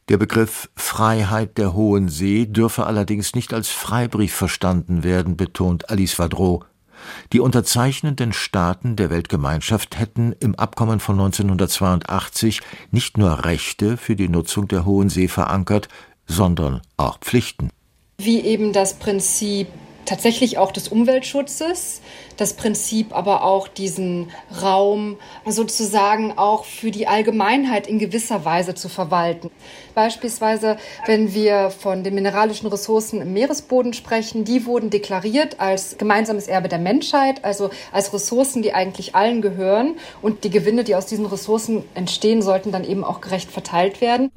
Der 0.09 0.17
Begriff 0.17 0.69
Freiheit 0.75 1.57
der 1.59 1.73
Hohen 1.73 2.09
See 2.09 2.45
dürfe 2.45 2.85
allerdings 2.87 3.35
nicht 3.35 3.53
als 3.53 3.69
Freibrief 3.69 4.33
verstanden 4.33 5.03
werden, 5.03 5.37
betont 5.37 5.89
Alice 5.89 6.17
Vadro. 6.17 6.63
Die 7.33 7.39
unterzeichnenden 7.39 8.33
Staaten 8.33 8.95
der 8.95 9.09
Weltgemeinschaft 9.09 9.99
hätten 9.99 10.33
im 10.39 10.55
Abkommen 10.55 10.99
von 10.99 11.19
1982 11.19 12.61
nicht 12.91 13.17
nur 13.17 13.45
Rechte 13.45 13.97
für 13.97 14.15
die 14.15 14.29
Nutzung 14.29 14.67
der 14.67 14.85
Hohen 14.85 15.09
See 15.09 15.27
verankert, 15.27 15.87
sondern 16.27 16.81
auch 16.97 17.19
Pflichten. 17.19 17.69
Wie 18.17 18.41
eben 18.41 18.73
das 18.73 18.99
Prinzip 18.99 19.67
tatsächlich 20.05 20.57
auch 20.57 20.71
des 20.71 20.87
Umweltschutzes, 20.87 22.01
das 22.37 22.53
Prinzip 22.53 23.15
aber 23.15 23.43
auch 23.43 23.67
diesen 23.67 24.31
Raum 24.61 25.17
sozusagen 25.45 26.37
auch 26.37 26.65
für 26.65 26.91
die 26.91 27.07
Allgemeinheit 27.07 27.87
in 27.87 27.99
gewisser 27.99 28.45
Weise 28.45 28.73
zu 28.73 28.89
verwalten. 28.89 29.51
Beispielsweise, 29.93 30.77
wenn 31.05 31.33
wir 31.33 31.69
von 31.69 32.03
den 32.03 32.15
mineralischen 32.15 32.67
Ressourcen 32.67 33.21
im 33.21 33.33
Meeresboden 33.33 33.93
sprechen, 33.93 34.45
die 34.45 34.65
wurden 34.65 34.89
deklariert 34.89 35.59
als 35.59 35.97
gemeinsames 35.97 36.47
Erbe 36.47 36.69
der 36.69 36.79
Menschheit, 36.79 37.43
also 37.43 37.69
als 37.91 38.13
Ressourcen, 38.13 38.61
die 38.61 38.73
eigentlich 38.73 39.15
allen 39.15 39.41
gehören 39.41 39.95
und 40.21 40.43
die 40.43 40.49
Gewinne, 40.49 40.83
die 40.83 40.95
aus 40.95 41.05
diesen 41.05 41.25
Ressourcen 41.25 41.83
entstehen, 41.93 42.41
sollten 42.41 42.71
dann 42.71 42.83
eben 42.83 43.03
auch 43.03 43.21
gerecht 43.21 43.51
verteilt 43.51 44.01
werden. 44.01 44.31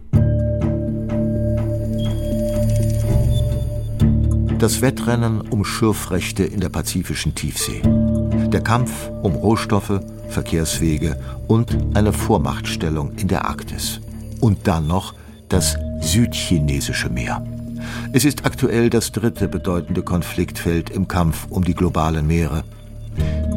Das 4.65 4.81
Wettrennen 4.81 5.43
um 5.43 5.63
Schürfrechte 5.63 6.43
in 6.43 6.59
der 6.59 6.71
pazifischen 6.71 7.35
Tiefsee. 7.35 7.83
Der 7.85 8.63
Kampf 8.63 9.11
um 9.21 9.35
Rohstoffe, 9.35 10.01
Verkehrswege 10.31 11.21
und 11.47 11.77
eine 11.93 12.15
Vormachtstellung 12.15 13.13
in 13.17 13.29
der 13.29 13.45
Arktis. 13.45 14.01
Und 14.41 14.67
dann 14.67 14.87
noch 14.87 15.13
das 15.51 15.77
südchinesische 16.01 17.11
Meer. 17.11 17.47
Es 18.15 18.25
ist 18.25 18.47
aktuell 18.47 18.89
das 18.89 19.13
dritte 19.13 19.49
bedeutende 19.49 20.01
Konfliktfeld 20.01 20.89
im 20.89 21.09
Kampf 21.09 21.47
um 21.51 21.63
die 21.63 21.75
globalen 21.75 22.27
Meere. 22.27 22.65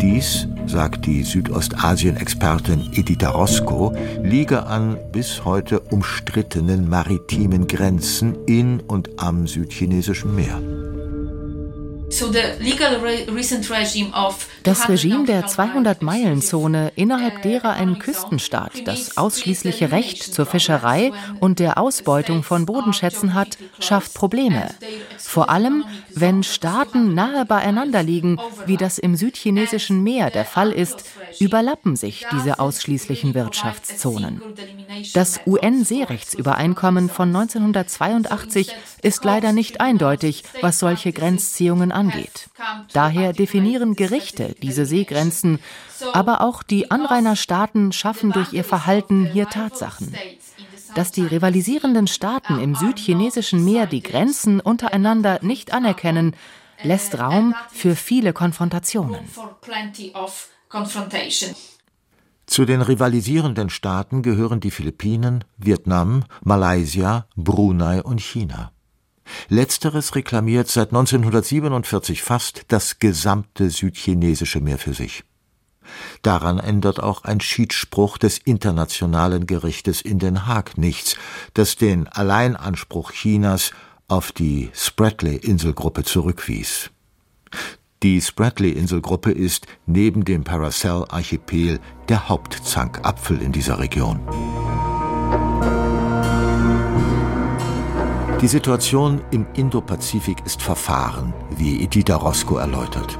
Dies, 0.01 0.45
sagt 0.65 1.05
die 1.05 1.23
Südostasien-Expertin 1.23 2.91
Edita 2.91 3.29
Roscoe, 3.29 3.95
liege 4.23 4.65
an 4.65 4.97
bis 5.13 5.45
heute 5.45 5.79
umstrittenen 5.79 6.89
maritimen 6.89 7.65
Grenzen 7.69 8.35
in 8.45 8.81
und 8.81 9.09
am 9.21 9.47
südchinesischen 9.47 10.35
Meer. 10.35 10.59
Das 14.63 14.89
Regime 14.89 15.25
der 15.25 15.45
200-Meilen-Zone, 15.45 16.91
innerhalb 16.95 17.41
derer 17.41 17.71
ein 17.73 17.99
Küstenstaat 17.99 18.87
das 18.87 19.17
ausschließliche 19.17 19.91
Recht 19.91 20.23
zur 20.23 20.45
Fischerei 20.45 21.11
und 21.41 21.59
der 21.59 21.77
Ausbeutung 21.77 22.43
von 22.43 22.65
Bodenschätzen 22.65 23.33
hat, 23.33 23.57
schafft 23.79 24.13
Probleme. 24.13 24.69
Vor 25.17 25.49
allem, 25.49 25.83
wenn 26.13 26.43
Staaten 26.43 27.13
nahe 27.13 27.45
beieinander 27.45 28.03
liegen, 28.03 28.39
wie 28.65 28.77
das 28.77 28.97
im 28.99 29.17
südchinesischen 29.17 30.01
Meer 30.01 30.29
der 30.29 30.45
Fall 30.45 30.71
ist, 30.71 31.03
überlappen 31.39 31.97
sich 31.97 32.25
diese 32.31 32.59
ausschließlichen 32.59 33.33
Wirtschaftszonen. 33.33 34.41
Das 35.13 35.41
UN-Seerechtsübereinkommen 35.45 37.09
von 37.09 37.35
1982 37.35 38.73
ist 39.01 39.23
leider 39.25 39.51
nicht 39.51 39.81
eindeutig, 39.81 40.43
was 40.61 40.79
solche 40.79 41.11
Grenzziehungen 41.11 41.91
angeht. 41.97 42.49
Daher 42.93 43.33
definieren 43.33 43.95
Gerichte 43.95 44.55
diese 44.61 44.85
Seegrenzen, 44.85 45.59
aber 46.13 46.41
auch 46.41 46.63
die 46.63 46.91
Anrainerstaaten 46.91 47.91
schaffen 47.91 48.31
durch 48.31 48.53
ihr 48.53 48.63
Verhalten 48.63 49.25
hier 49.25 49.49
Tatsachen. 49.49 50.15
dass 50.95 51.11
die 51.11 51.25
rivalisierenden 51.25 52.07
Staaten 52.07 52.59
im 52.59 52.73
südchinesischen 52.73 53.63
Meer 53.63 53.85
die 53.85 54.01
Grenzen 54.01 54.59
untereinander 54.59 55.37
nicht 55.43 55.73
anerkennen, 55.73 56.35
lässt 56.81 57.19
Raum 57.19 57.53
für 57.71 57.95
viele 57.95 58.33
Konfrontationen. 58.33 59.19
Zu 62.45 62.65
den 62.65 62.81
rivalisierenden 62.81 63.69
Staaten 63.69 64.21
gehören 64.21 64.59
die 64.61 64.71
Philippinen, 64.71 65.43
Vietnam, 65.57 66.23
Malaysia, 66.43 67.27
Brunei 67.35 68.01
und 68.01 68.21
China. 68.21 68.71
Letzteres 69.49 70.15
reklamiert 70.15 70.67
seit 70.67 70.89
1947 70.89 72.21
fast 72.21 72.63
das 72.69 72.99
gesamte 72.99 73.69
südchinesische 73.69 74.61
Meer 74.61 74.77
für 74.77 74.93
sich. 74.93 75.23
Daran 76.21 76.59
ändert 76.59 77.01
auch 77.01 77.23
ein 77.23 77.39
Schiedsspruch 77.39 78.17
des 78.17 78.37
Internationalen 78.37 79.47
Gerichtes 79.47 80.01
in 80.01 80.19
Den 80.19 80.45
Haag 80.45 80.77
nichts, 80.77 81.15
das 81.53 81.75
den 81.75 82.07
Alleinanspruch 82.07 83.11
Chinas 83.11 83.71
auf 84.07 84.31
die 84.31 84.69
Spratly-Inselgruppe 84.73 86.03
zurückwies. 86.03 86.91
Die 88.03 88.21
Spratly-Inselgruppe 88.21 89.31
ist 89.31 89.65
neben 89.85 90.23
dem 90.23 90.43
Paracel-Archipel 90.43 91.79
der 92.09 92.29
Hauptzankapfel 92.29 93.41
in 93.41 93.51
dieser 93.51 93.79
Region. 93.79 94.19
Die 98.41 98.47
Situation 98.47 99.21
im 99.31 99.47
Indopazifik 99.55 100.45
ist 100.45 100.61
verfahren, 100.61 101.33
wie 101.49 101.83
Edita 101.83 102.15
Roscoe 102.15 102.59
erläutert. 102.59 103.17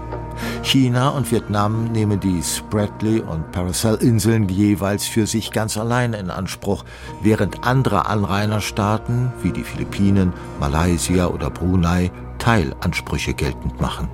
China 0.61 1.09
und 1.09 1.31
Vietnam 1.31 1.85
nehmen 1.85 2.19
die 2.19 2.43
Spratly 2.43 3.21
und 3.21 3.51
Paracel-Inseln 3.51 4.47
jeweils 4.47 5.07
für 5.07 5.25
sich 5.25 5.49
ganz 5.49 5.75
allein 5.75 6.13
in 6.13 6.29
Anspruch, 6.29 6.85
während 7.19 7.65
andere 7.65 8.05
Anrainerstaaten 8.05 9.33
wie 9.41 9.51
die 9.51 9.63
Philippinen, 9.63 10.33
Malaysia 10.59 11.25
oder 11.25 11.49
Brunei 11.49 12.11
Teilansprüche 12.37 13.33
geltend 13.33 13.81
machen. 13.81 14.09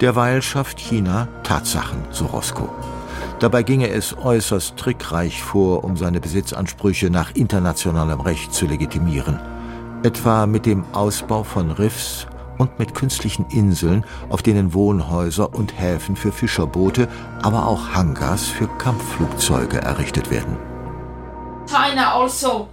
Derweil 0.00 0.40
schafft 0.40 0.80
China 0.80 1.28
Tatsachen, 1.42 1.98
so 2.10 2.24
Roscoe. 2.24 2.70
Dabei 3.40 3.62
ginge 3.62 3.88
es 3.88 4.18
äußerst 4.18 4.76
trickreich 4.76 5.42
vor, 5.42 5.82
um 5.82 5.96
seine 5.96 6.20
Besitzansprüche 6.20 7.08
nach 7.08 7.34
internationalem 7.34 8.20
Recht 8.20 8.52
zu 8.52 8.66
legitimieren. 8.66 9.40
Etwa 10.02 10.46
mit 10.46 10.66
dem 10.66 10.84
Ausbau 10.92 11.42
von 11.42 11.70
Riffs 11.70 12.26
und 12.58 12.78
mit 12.78 12.94
künstlichen 12.94 13.46
Inseln, 13.46 14.04
auf 14.28 14.42
denen 14.42 14.74
Wohnhäuser 14.74 15.54
und 15.54 15.80
Häfen 15.80 16.16
für 16.16 16.32
Fischerboote, 16.32 17.08
aber 17.40 17.66
auch 17.66 17.94
Hangars 17.94 18.46
für 18.46 18.68
Kampfflugzeuge 18.76 19.78
errichtet 19.78 20.30
werden. 20.30 20.58
China 21.66 22.12
also 22.12 22.68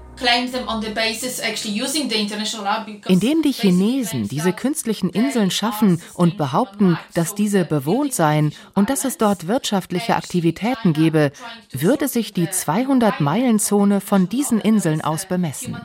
indem 3.08 3.42
die 3.42 3.52
Chinesen 3.52 4.28
diese 4.28 4.54
künstlichen 4.54 5.10
Inseln 5.10 5.52
schaffen 5.52 6.02
und 6.14 6.38
behaupten, 6.38 6.98
dass 7.14 7.36
diese 7.36 7.66
bewohnt 7.66 8.14
seien 8.14 8.54
und 8.74 8.90
dass 8.90 9.06
es 9.06 9.18
dort 9.18 9.48
wirtschaftliche 9.48 10.16
Aktivitäten 10.16 10.94
gebe, 10.94 11.32
würde 11.72 12.08
sich 12.08 12.34
die 12.34 12.48
200-Meilen-Zone 12.48 14.02
von 14.02 14.30
diesen 14.30 14.60
Inseln 14.60 15.02
aus 15.02 15.26
bemessen. 15.28 15.78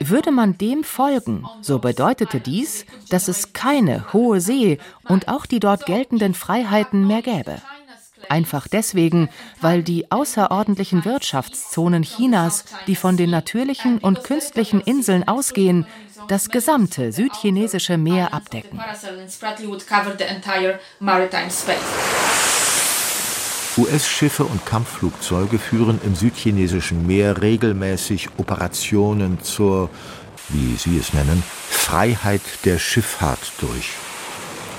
Würde 0.00 0.32
man 0.32 0.58
dem 0.58 0.84
folgen, 0.84 1.46
so 1.60 1.78
bedeutete 1.78 2.40
dies, 2.40 2.86
dass 3.10 3.28
es 3.28 3.52
keine 3.52 4.12
hohe 4.12 4.40
See 4.40 4.78
und 5.08 5.28
auch 5.28 5.46
die 5.46 5.60
dort 5.60 5.86
geltenden 5.86 6.34
Freiheiten 6.34 7.06
mehr 7.06 7.22
gäbe. 7.22 7.60
Einfach 8.28 8.66
deswegen, 8.68 9.28
weil 9.60 9.82
die 9.82 10.10
außerordentlichen 10.10 11.04
Wirtschaftszonen 11.04 12.02
Chinas, 12.02 12.64
die 12.86 12.96
von 12.96 13.16
den 13.16 13.30
natürlichen 13.30 13.98
und 13.98 14.24
künstlichen 14.24 14.80
Inseln 14.80 15.28
ausgehen, 15.28 15.86
das 16.28 16.48
gesamte 16.48 17.12
südchinesische 17.12 17.98
Meer 17.98 18.34
abdecken. 18.34 18.80
US-Schiffe 23.78 24.44
und 24.44 24.64
Kampfflugzeuge 24.64 25.58
führen 25.58 26.00
im 26.02 26.14
südchinesischen 26.14 27.06
Meer 27.06 27.42
regelmäßig 27.42 28.30
Operationen 28.38 29.42
zur, 29.42 29.90
wie 30.48 30.76
Sie 30.76 30.96
es 30.98 31.12
nennen, 31.12 31.42
Freiheit 31.68 32.40
der 32.64 32.78
Schifffahrt 32.78 33.52
durch. 33.60 33.90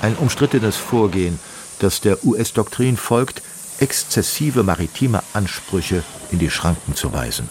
Ein 0.02 0.16
umstrittenes 0.16 0.76
Vorgehen, 0.76 1.38
das 1.78 2.00
der 2.00 2.24
US-Doktrin 2.24 2.96
folgt, 2.96 3.42
exzessive 3.80 4.62
maritime 4.62 5.22
Ansprüche 5.32 6.02
in 6.30 6.38
die 6.38 6.50
Schranken 6.50 6.94
zu 6.94 7.12
weisen. 7.12 7.48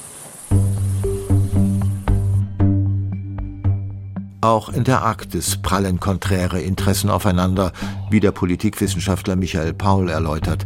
Auch 4.42 4.70
in 4.70 4.84
der 4.84 5.02
Arktis 5.02 5.58
prallen 5.58 6.00
konträre 6.00 6.62
Interessen 6.62 7.10
aufeinander, 7.10 7.74
wie 8.10 8.20
der 8.20 8.32
Politikwissenschaftler 8.32 9.36
Michael 9.36 9.74
Paul 9.74 10.10
erläutert. 10.10 10.66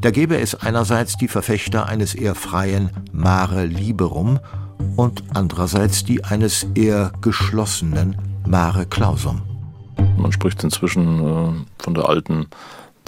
Da 0.00 0.10
gäbe 0.10 0.38
es 0.38 0.54
einerseits 0.54 1.16
die 1.16 1.28
Verfechter 1.28 1.86
eines 1.86 2.14
eher 2.14 2.34
freien 2.34 2.90
Mare 3.12 3.64
Liberum 3.64 4.38
und 4.96 5.24
andererseits 5.34 6.04
die 6.04 6.24
eines 6.24 6.66
eher 6.74 7.12
geschlossenen 7.20 8.16
Mare 8.46 8.86
Clausum. 8.86 9.42
Man 10.16 10.32
spricht 10.32 10.62
inzwischen 10.62 11.20
äh, 11.20 11.82
von 11.82 11.94
der 11.94 12.08
alten 12.08 12.46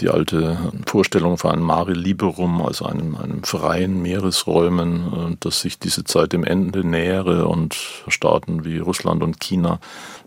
die 0.03 0.11
alte 0.11 0.73
Vorstellung 0.87 1.39
von 1.39 1.53
einem 1.53 1.63
Mare 1.63 1.93
Liberum, 1.93 2.61
also 2.61 2.85
einem, 2.85 3.17
einem 3.17 3.45
freien 3.45 4.03
Meeresräumen, 4.03 5.33
äh, 5.33 5.37
dass 5.41 5.61
sich 5.61 5.79
diese 5.79 6.05
Zeit 6.05 6.33
dem 6.33 6.45
Ende 6.45 6.87
nähere 6.87 7.47
und 7.47 7.77
Staaten 8.09 8.65
wie 8.65 8.79
Russland 8.79 9.23
und 9.23 9.41
China 9.41 9.79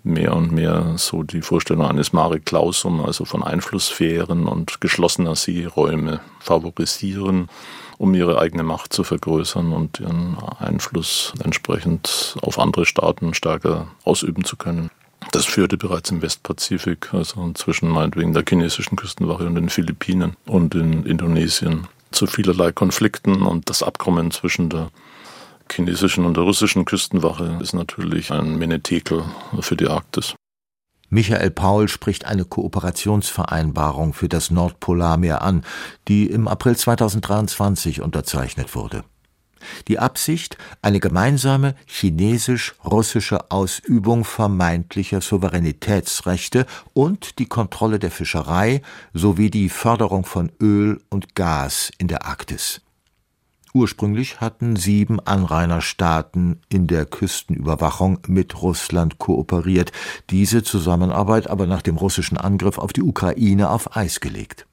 mehr 0.03 0.35
und 0.35 0.51
mehr 0.51 0.93
so 0.97 1.23
die 1.23 1.41
Vorstellung 1.41 1.85
eines 1.85 2.13
Mare 2.13 2.39
Clausum, 2.39 3.03
also 3.03 3.25
von 3.25 3.43
Einflusssphären 3.43 4.47
und 4.47 4.79
geschlossener 4.79 5.35
Seeräume 5.35 6.21
favorisieren, 6.39 7.49
um 7.97 8.13
ihre 8.13 8.39
eigene 8.39 8.63
Macht 8.63 8.93
zu 8.93 9.03
vergrößern 9.03 9.73
und 9.73 9.99
ihren 9.99 10.37
Einfluss 10.59 11.33
entsprechend 11.43 12.37
auf 12.41 12.59
andere 12.59 12.85
Staaten 12.85 13.33
stärker 13.33 13.87
ausüben 14.03 14.45
zu 14.45 14.55
können. 14.57 14.89
Das 15.31 15.45
führte 15.45 15.77
bereits 15.77 16.11
im 16.11 16.21
Westpazifik, 16.21 17.13
also 17.13 17.51
zwischen 17.53 17.89
meinetwegen 17.89 18.33
der 18.33 18.43
chinesischen 18.47 18.95
Küstenwache 18.95 19.45
und 19.45 19.55
den 19.55 19.69
Philippinen 19.69 20.35
und 20.45 20.75
in 20.75 21.05
Indonesien, 21.05 21.87
zu 22.11 22.27
vielerlei 22.27 22.71
Konflikten. 22.71 23.41
Und 23.41 23.69
das 23.69 23.83
Abkommen 23.83 24.31
zwischen 24.31 24.69
der 24.69 24.91
chinesischen 25.71 26.25
und 26.25 26.37
der 26.37 26.43
russischen 26.43 26.85
Küstenwache 26.85 27.57
ist 27.61 27.73
natürlich 27.73 28.31
ein 28.31 28.57
Menetekel 28.57 29.23
für 29.59 29.75
die 29.75 29.87
Arktis. 29.87 30.35
Michael 31.09 31.51
Paul 31.51 31.87
spricht 31.87 32.25
eine 32.25 32.45
Kooperationsvereinbarung 32.45 34.13
für 34.13 34.27
das 34.27 34.51
Nordpolarmeer 34.51 35.41
an, 35.41 35.63
die 36.07 36.27
im 36.27 36.47
April 36.47 36.75
2023 36.75 38.01
unterzeichnet 38.01 38.75
wurde. 38.75 39.03
Die 39.87 39.99
Absicht, 39.99 40.57
eine 40.81 40.99
gemeinsame 40.99 41.75
chinesisch-russische 41.85 43.51
Ausübung 43.51 44.23
vermeintlicher 44.23 45.21
Souveränitätsrechte 45.21 46.65
und 46.93 47.39
die 47.39 47.47
Kontrolle 47.47 47.99
der 47.99 48.11
Fischerei 48.11 48.81
sowie 49.13 49.49
die 49.49 49.69
Förderung 49.69 50.25
von 50.25 50.51
Öl 50.61 51.01
und 51.09 51.35
Gas 51.35 51.91
in 51.97 52.07
der 52.07 52.25
Arktis. 52.25 52.81
Ursprünglich 53.75 54.39
hatten 54.39 54.77
sieben 54.77 55.19
Anrainerstaaten 55.19 56.61
in 56.69 56.87
der 56.87 57.05
Küstenüberwachung 57.05 58.19
mit 58.25 58.61
Russland 58.61 59.19
kooperiert, 59.19 59.91
diese 60.29 60.63
Zusammenarbeit 60.63 61.49
aber 61.49 61.67
nach 61.67 61.81
dem 61.81 61.97
russischen 61.97 62.37
Angriff 62.37 62.77
auf 62.77 62.93
die 62.93 63.03
Ukraine 63.03 63.69
auf 63.69 63.97
Eis 63.97 64.21
gelegt. 64.21 64.65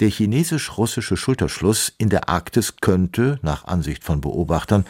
Der 0.00 0.08
chinesisch-russische 0.08 1.18
Schulterschluss 1.18 1.92
in 1.98 2.08
der 2.08 2.30
Arktis 2.30 2.76
könnte, 2.80 3.38
nach 3.42 3.66
Ansicht 3.66 4.02
von 4.02 4.22
Beobachtern, 4.22 4.86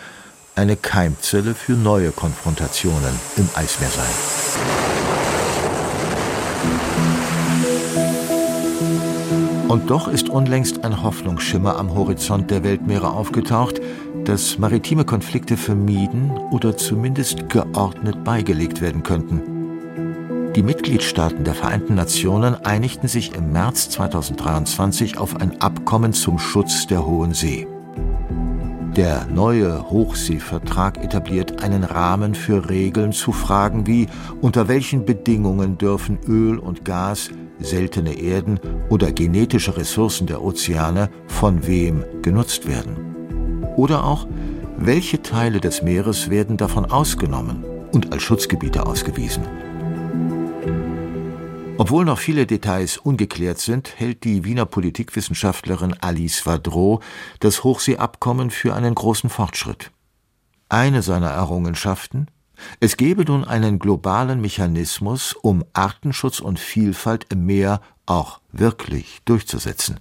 eine 0.54 0.76
Keimzelle 0.76 1.54
für 1.56 1.72
neue 1.72 2.12
Konfrontationen 2.12 3.12
im 3.36 3.48
Eismeer 3.54 3.90
sein. 3.90 4.06
Und 9.66 9.90
doch 9.90 10.06
ist 10.06 10.28
unlängst 10.28 10.84
ein 10.84 11.02
Hoffnungsschimmer 11.02 11.76
am 11.76 11.92
Horizont 11.92 12.50
der 12.50 12.62
Weltmeere 12.62 13.10
aufgetaucht, 13.10 13.80
dass 14.24 14.58
maritime 14.58 15.04
Konflikte 15.04 15.56
vermieden 15.56 16.30
oder 16.52 16.76
zumindest 16.76 17.48
geordnet 17.48 18.22
beigelegt 18.22 18.80
werden 18.80 19.02
könnten. 19.02 19.59
Die 20.56 20.64
Mitgliedstaaten 20.64 21.44
der 21.44 21.54
Vereinten 21.54 21.94
Nationen 21.94 22.56
einigten 22.64 23.08
sich 23.08 23.36
im 23.36 23.52
März 23.52 23.88
2023 23.90 25.16
auf 25.16 25.36
ein 25.36 25.60
Abkommen 25.60 26.12
zum 26.12 26.40
Schutz 26.40 26.88
der 26.88 27.06
Hohen 27.06 27.34
See. 27.34 27.68
Der 28.96 29.26
neue 29.26 29.88
Hochseevertrag 29.88 31.04
etabliert 31.04 31.62
einen 31.62 31.84
Rahmen 31.84 32.34
für 32.34 32.68
Regeln 32.68 33.12
zu 33.12 33.30
Fragen 33.30 33.86
wie 33.86 34.08
unter 34.40 34.66
welchen 34.66 35.04
Bedingungen 35.04 35.78
dürfen 35.78 36.18
Öl 36.26 36.58
und 36.58 36.84
Gas, 36.84 37.30
seltene 37.60 38.14
Erden 38.14 38.58
oder 38.88 39.12
genetische 39.12 39.76
Ressourcen 39.76 40.26
der 40.26 40.42
Ozeane 40.42 41.10
von 41.28 41.64
wem 41.68 42.04
genutzt 42.22 42.66
werden. 42.66 42.96
Oder 43.76 44.02
auch 44.02 44.26
Welche 44.76 45.22
Teile 45.22 45.60
des 45.60 45.82
Meeres 45.82 46.28
werden 46.30 46.56
davon 46.56 46.86
ausgenommen 46.86 47.64
und 47.92 48.12
als 48.12 48.22
Schutzgebiete 48.22 48.86
ausgewiesen? 48.86 49.44
Obwohl 51.80 52.04
noch 52.04 52.18
viele 52.18 52.44
Details 52.44 52.98
ungeklärt 52.98 53.58
sind, 53.58 53.98
hält 53.98 54.24
die 54.24 54.44
Wiener 54.44 54.66
Politikwissenschaftlerin 54.66 55.96
Alice 56.02 56.44
Vadreau 56.44 57.00
das 57.38 57.64
Hochseeabkommen 57.64 58.50
für 58.50 58.74
einen 58.74 58.94
großen 58.94 59.30
Fortschritt. 59.30 59.90
Eine 60.68 61.00
seiner 61.00 61.30
Errungenschaften? 61.30 62.26
Es 62.80 62.98
gebe 62.98 63.24
nun 63.24 63.46
einen 63.46 63.78
globalen 63.78 64.42
Mechanismus, 64.42 65.32
um 65.32 65.64
Artenschutz 65.72 66.40
und 66.40 66.60
Vielfalt 66.60 67.24
im 67.30 67.46
Meer 67.46 67.80
auch 68.04 68.40
wirklich 68.52 69.20
durchzusetzen. 69.24 70.00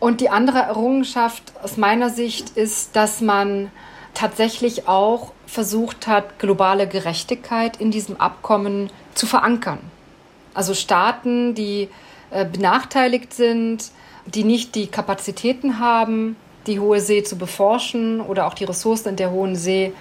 Und 0.00 0.22
die 0.22 0.30
andere 0.30 0.60
Errungenschaft 0.60 1.52
aus 1.62 1.76
meiner 1.76 2.08
Sicht 2.08 2.56
ist, 2.56 2.96
dass 2.96 3.20
man 3.20 3.70
tatsächlich 4.14 4.88
auch 4.88 5.34
versucht 5.44 6.06
hat, 6.06 6.38
globale 6.38 6.88
Gerechtigkeit 6.88 7.76
in 7.76 7.90
diesem 7.90 8.18
Abkommen 8.18 8.88
zu 9.14 9.26
verankern. 9.26 9.80
Also 10.56 10.72
Staaten, 10.72 11.54
die 11.54 11.88
äh, 12.30 12.46
benachteiligt 12.46 13.34
sind, 13.34 13.90
die 14.24 14.42
nicht 14.42 14.74
die 14.74 14.86
Kapazitäten 14.86 15.78
haben, 15.78 16.36
die 16.66 16.80
Hohe 16.80 17.00
See 17.00 17.22
zu 17.22 17.36
beforschen 17.36 18.20
oder 18.20 18.46
auch 18.46 18.54
die 18.54 18.64
Ressourcen 18.64 19.10
in 19.10 19.16
der 19.16 19.30
Hohen 19.30 19.54
See 19.54 19.92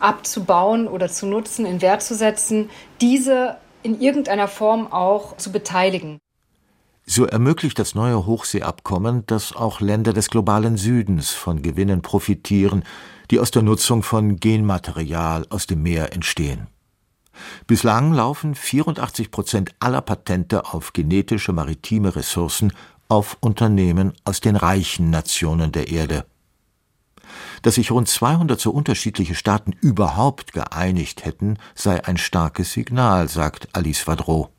abzubauen 0.00 0.88
oder 0.88 1.08
zu 1.08 1.26
nutzen, 1.26 1.64
in 1.64 1.80
Wert 1.80 2.02
zu 2.02 2.16
setzen, 2.16 2.68
diese 3.00 3.56
in 3.84 4.00
irgendeiner 4.00 4.48
Form 4.48 4.92
auch 4.92 5.36
zu 5.36 5.52
beteiligen. 5.52 6.18
So 7.06 7.24
ermöglicht 7.24 7.78
das 7.78 7.94
neue 7.94 8.26
Hochseeabkommen, 8.26 9.24
dass 9.26 9.54
auch 9.54 9.80
Länder 9.80 10.12
des 10.12 10.30
globalen 10.30 10.76
Südens 10.76 11.30
von 11.30 11.62
Gewinnen 11.62 12.02
profitieren, 12.02 12.84
die 13.30 13.38
aus 13.38 13.52
der 13.52 13.62
Nutzung 13.62 14.02
von 14.02 14.36
Genmaterial 14.36 15.46
aus 15.48 15.66
dem 15.66 15.82
Meer 15.82 16.12
entstehen. 16.12 16.71
Bislang 17.66 18.12
laufen 18.12 18.54
84 18.54 19.30
Prozent 19.30 19.74
aller 19.80 20.02
Patente 20.02 20.72
auf 20.72 20.92
genetische 20.92 21.52
maritime 21.52 22.14
Ressourcen 22.14 22.72
auf 23.08 23.36
Unternehmen 23.40 24.12
aus 24.24 24.40
den 24.40 24.56
reichen 24.56 25.10
Nationen 25.10 25.72
der 25.72 25.88
Erde. 25.88 26.24
Dass 27.62 27.76
sich 27.76 27.90
rund 27.90 28.08
200 28.08 28.60
so 28.60 28.70
unterschiedliche 28.70 29.34
Staaten 29.34 29.72
überhaupt 29.80 30.52
geeinigt 30.52 31.24
hätten, 31.24 31.58
sei 31.74 32.04
ein 32.04 32.16
starkes 32.16 32.72
Signal, 32.72 33.28
sagt 33.28 33.68
Alice 33.74 34.06
Vadreau. 34.06 34.50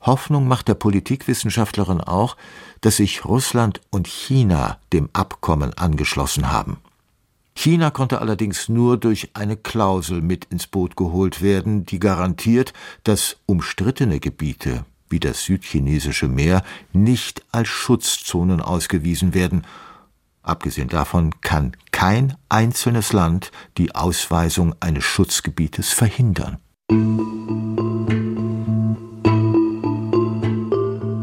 Hoffnung 0.00 0.46
macht 0.46 0.68
der 0.68 0.74
Politikwissenschaftlerin 0.74 2.00
auch, 2.00 2.36
dass 2.80 2.96
sich 2.96 3.24
Russland 3.24 3.80
und 3.90 4.06
China 4.06 4.78
dem 4.92 5.10
Abkommen 5.12 5.76
angeschlossen 5.76 6.50
haben. 6.50 6.78
China 7.60 7.90
konnte 7.90 8.20
allerdings 8.20 8.68
nur 8.68 8.98
durch 8.98 9.30
eine 9.34 9.56
Klausel 9.56 10.22
mit 10.22 10.44
ins 10.44 10.68
Boot 10.68 10.94
geholt 10.94 11.42
werden, 11.42 11.84
die 11.84 11.98
garantiert, 11.98 12.72
dass 13.02 13.38
umstrittene 13.46 14.20
Gebiete 14.20 14.84
wie 15.10 15.18
das 15.18 15.42
südchinesische 15.42 16.28
Meer 16.28 16.62
nicht 16.92 17.42
als 17.50 17.66
Schutzzonen 17.66 18.60
ausgewiesen 18.60 19.34
werden. 19.34 19.66
Abgesehen 20.44 20.86
davon 20.86 21.40
kann 21.40 21.72
kein 21.90 22.36
einzelnes 22.48 23.12
Land 23.12 23.50
die 23.76 23.92
Ausweisung 23.92 24.76
eines 24.78 25.02
Schutzgebietes 25.02 25.92
verhindern. 25.92 26.58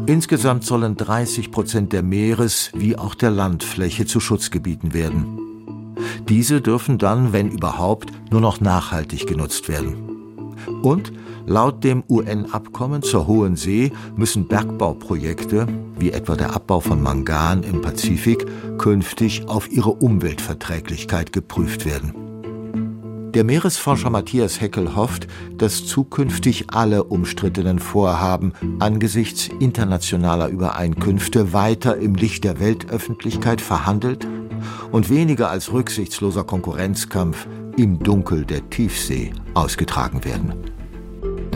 Insgesamt 0.06 0.64
sollen 0.64 0.98
30 0.98 1.50
Prozent 1.50 1.94
der 1.94 2.02
Meeres- 2.02 2.72
wie 2.74 2.98
auch 2.98 3.14
der 3.14 3.30
Landfläche 3.30 4.04
zu 4.04 4.20
Schutzgebieten 4.20 4.92
werden. 4.92 5.45
Diese 6.28 6.60
dürfen 6.60 6.98
dann, 6.98 7.32
wenn 7.32 7.50
überhaupt, 7.50 8.10
nur 8.30 8.40
noch 8.40 8.60
nachhaltig 8.60 9.26
genutzt 9.26 9.68
werden. 9.68 9.94
Und 10.82 11.12
laut 11.46 11.84
dem 11.84 12.02
UN-Abkommen 12.08 13.02
zur 13.02 13.26
Hohen 13.26 13.56
See 13.56 13.92
müssen 14.16 14.48
Bergbauprojekte, 14.48 15.66
wie 15.98 16.10
etwa 16.10 16.36
der 16.36 16.54
Abbau 16.54 16.80
von 16.80 17.02
Mangan 17.02 17.62
im 17.62 17.80
Pazifik, 17.80 18.46
künftig 18.78 19.48
auf 19.48 19.70
ihre 19.70 19.90
Umweltverträglichkeit 19.90 21.32
geprüft 21.32 21.86
werden. 21.86 22.25
Der 23.36 23.44
Meeresforscher 23.44 24.08
Matthias 24.08 24.62
Heckel 24.62 24.96
hofft, 24.96 25.26
dass 25.58 25.84
zukünftig 25.84 26.70
alle 26.72 27.04
umstrittenen 27.04 27.78
Vorhaben 27.78 28.54
angesichts 28.78 29.50
internationaler 29.60 30.48
Übereinkünfte 30.48 31.52
weiter 31.52 31.98
im 31.98 32.14
Licht 32.14 32.44
der 32.44 32.60
Weltöffentlichkeit 32.60 33.60
verhandelt 33.60 34.26
und 34.90 35.10
weniger 35.10 35.50
als 35.50 35.70
rücksichtsloser 35.70 36.44
Konkurrenzkampf 36.44 37.46
im 37.76 37.98
Dunkel 37.98 38.46
der 38.46 38.70
Tiefsee 38.70 39.32
ausgetragen 39.52 40.24
werden. 40.24 40.54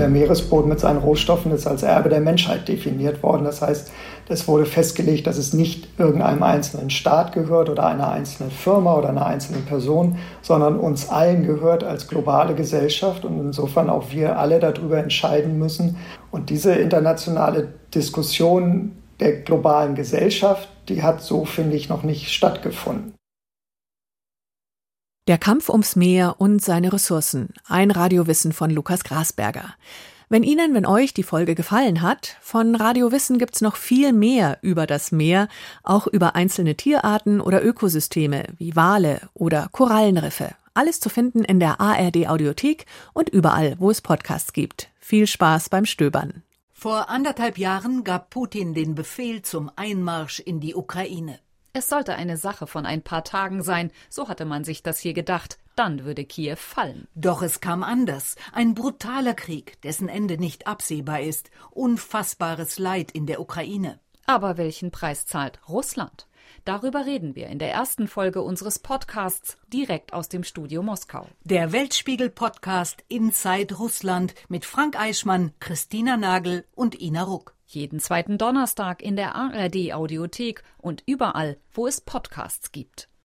Der 0.00 0.08
Meeresboden 0.08 0.70
mit 0.70 0.80
seinen 0.80 0.96
Rohstoffen 0.96 1.52
ist 1.52 1.66
als 1.66 1.82
Erbe 1.82 2.08
der 2.08 2.22
Menschheit 2.22 2.66
definiert 2.66 3.22
worden. 3.22 3.44
Das 3.44 3.60
heißt, 3.60 3.92
es 4.30 4.48
wurde 4.48 4.64
festgelegt, 4.64 5.26
dass 5.26 5.36
es 5.36 5.52
nicht 5.52 5.88
irgendeinem 5.98 6.42
einzelnen 6.42 6.88
Staat 6.88 7.34
gehört 7.34 7.68
oder 7.68 7.84
einer 7.84 8.10
einzelnen 8.10 8.50
Firma 8.50 8.96
oder 8.96 9.10
einer 9.10 9.26
einzelnen 9.26 9.66
Person, 9.66 10.16
sondern 10.40 10.80
uns 10.80 11.10
allen 11.10 11.44
gehört 11.44 11.84
als 11.84 12.08
globale 12.08 12.54
Gesellschaft 12.54 13.26
und 13.26 13.38
insofern 13.40 13.90
auch 13.90 14.10
wir 14.10 14.38
alle 14.38 14.58
darüber 14.58 14.96
entscheiden 14.96 15.58
müssen. 15.58 15.98
Und 16.30 16.48
diese 16.48 16.72
internationale 16.72 17.68
Diskussion 17.94 18.92
der 19.20 19.42
globalen 19.42 19.94
Gesellschaft, 19.96 20.70
die 20.88 21.02
hat 21.02 21.20
so, 21.20 21.44
finde 21.44 21.76
ich, 21.76 21.90
noch 21.90 22.04
nicht 22.04 22.30
stattgefunden. 22.30 23.12
Der 25.28 25.37
Kampf 25.38 25.68
ums 25.68 25.96
Meer 25.96 26.37
und 26.38 26.62
seine 26.62 26.92
Ressourcen. 26.92 27.50
Ein 27.66 27.90
Radiowissen 27.90 28.52
von 28.52 28.70
Lukas 28.70 29.04
Grasberger. 29.04 29.74
Wenn 30.30 30.42
Ihnen, 30.42 30.74
wenn 30.74 30.87
euch 30.87 31.12
die 31.12 31.22
Folge 31.22 31.54
gefallen 31.54 32.02
hat, 32.02 32.37
von 32.40 32.74
Radio 32.74 33.12
Wissen 33.12 33.38
gibt's 33.38 33.61
noch 33.61 33.76
viel 33.76 34.12
mehr 34.12 34.59
über 34.62 34.87
das 34.87 35.12
Meer, 35.12 35.48
auch 35.83 36.06
über 36.06 36.37
einzelne 36.37 36.74
Tierarten 36.74 37.40
oder 37.40 37.62
Ökosysteme 37.62 38.44
wie 38.56 38.74
Wale 38.76 39.20
oder 39.35 39.68
Korallenriffe. 39.72 40.54
Alles 40.72 41.00
zu 41.00 41.11
finden 41.11 41.44
in 41.44 41.61
der 41.61 41.80
ARD 41.80 42.28
Audiothek 42.28 42.87
und 43.12 43.28
überall, 43.28 43.74
wo 43.78 43.90
es 43.90 44.00
Podcasts 44.00 44.52
gibt. 44.52 44.88
Viel 45.00 45.26
Spaß 45.26 45.68
beim 45.68 45.85
Stöbern. 45.85 46.44
Vor 46.72 47.11
anderthalb 47.11 47.59
Jahren 47.59 48.04
gab 48.04 48.30
Putin 48.30 48.72
den 48.72 48.94
Befehl 48.94 49.42
zum 49.42 49.70
Einmarsch 49.76 50.40
in 50.40 50.61
die 50.61 50.74
Ukraine. 50.74 51.40
Es 51.72 51.88
sollte 51.88 52.16
eine 52.16 52.37
Sache 52.37 52.66
von 52.66 52.85
ein 52.85 53.02
paar 53.02 53.22
Tagen 53.22 53.62
sein, 53.62 53.92
so 54.09 54.28
hatte 54.28 54.44
man 54.44 54.64
sich 54.64 54.83
das 54.83 54.98
hier 54.98 55.12
gedacht, 55.12 55.59
dann 55.76 56.04
würde 56.04 56.24
Kiew 56.24 56.56
fallen. 56.56 57.06
Doch 57.14 57.42
es 57.42 57.61
kam 57.61 57.85
anders. 57.85 58.35
Ein 58.52 58.74
brutaler 58.74 59.35
Krieg, 59.35 59.80
dessen 59.83 60.09
Ende 60.09 60.37
nicht 60.37 60.66
absehbar 60.66 61.20
ist, 61.20 61.50
unfassbares 61.70 62.78
Leid 62.78 63.12
in 63.12 63.26
der 63.26 63.40
Ukraine. 63.40 64.00
Aber 64.26 64.56
welchen 64.56 64.90
Preis 64.90 65.26
zahlt 65.26 65.61
Russland? 65.68 66.26
Darüber 66.64 67.07
reden 67.07 67.35
wir 67.35 67.49
in 67.49 67.59
der 67.59 67.73
ersten 67.73 68.09
Folge 68.09 68.42
unseres 68.42 68.79
Podcasts 68.79 69.57
direkt 69.73 70.12
aus 70.12 70.29
dem 70.29 70.44
Studio 70.44 70.83
Moskau. 70.83 71.27
Der 71.44 71.73
Weltspiegel-Podcast 71.73 73.05
Inside 73.09 73.75
Russland 73.77 74.35
mit 74.49 74.64
Frank 74.64 74.99
Eichmann, 74.99 75.53
Christina 75.61 76.16
Nagel 76.16 76.64
und 76.75 77.01
Ina 77.01 77.23
Ruck. 77.23 77.55
Jeden 77.66 78.01
zweiten 78.01 78.37
Donnerstag 78.37 79.01
in 79.01 79.16
der 79.16 79.37
ARD 79.37 79.92
Audiothek 79.92 80.64
und 80.79 81.03
überall, 81.07 81.57
wo 81.73 81.87
es 81.87 82.01
Podcasts 82.01 82.73
gibt. 82.73 83.10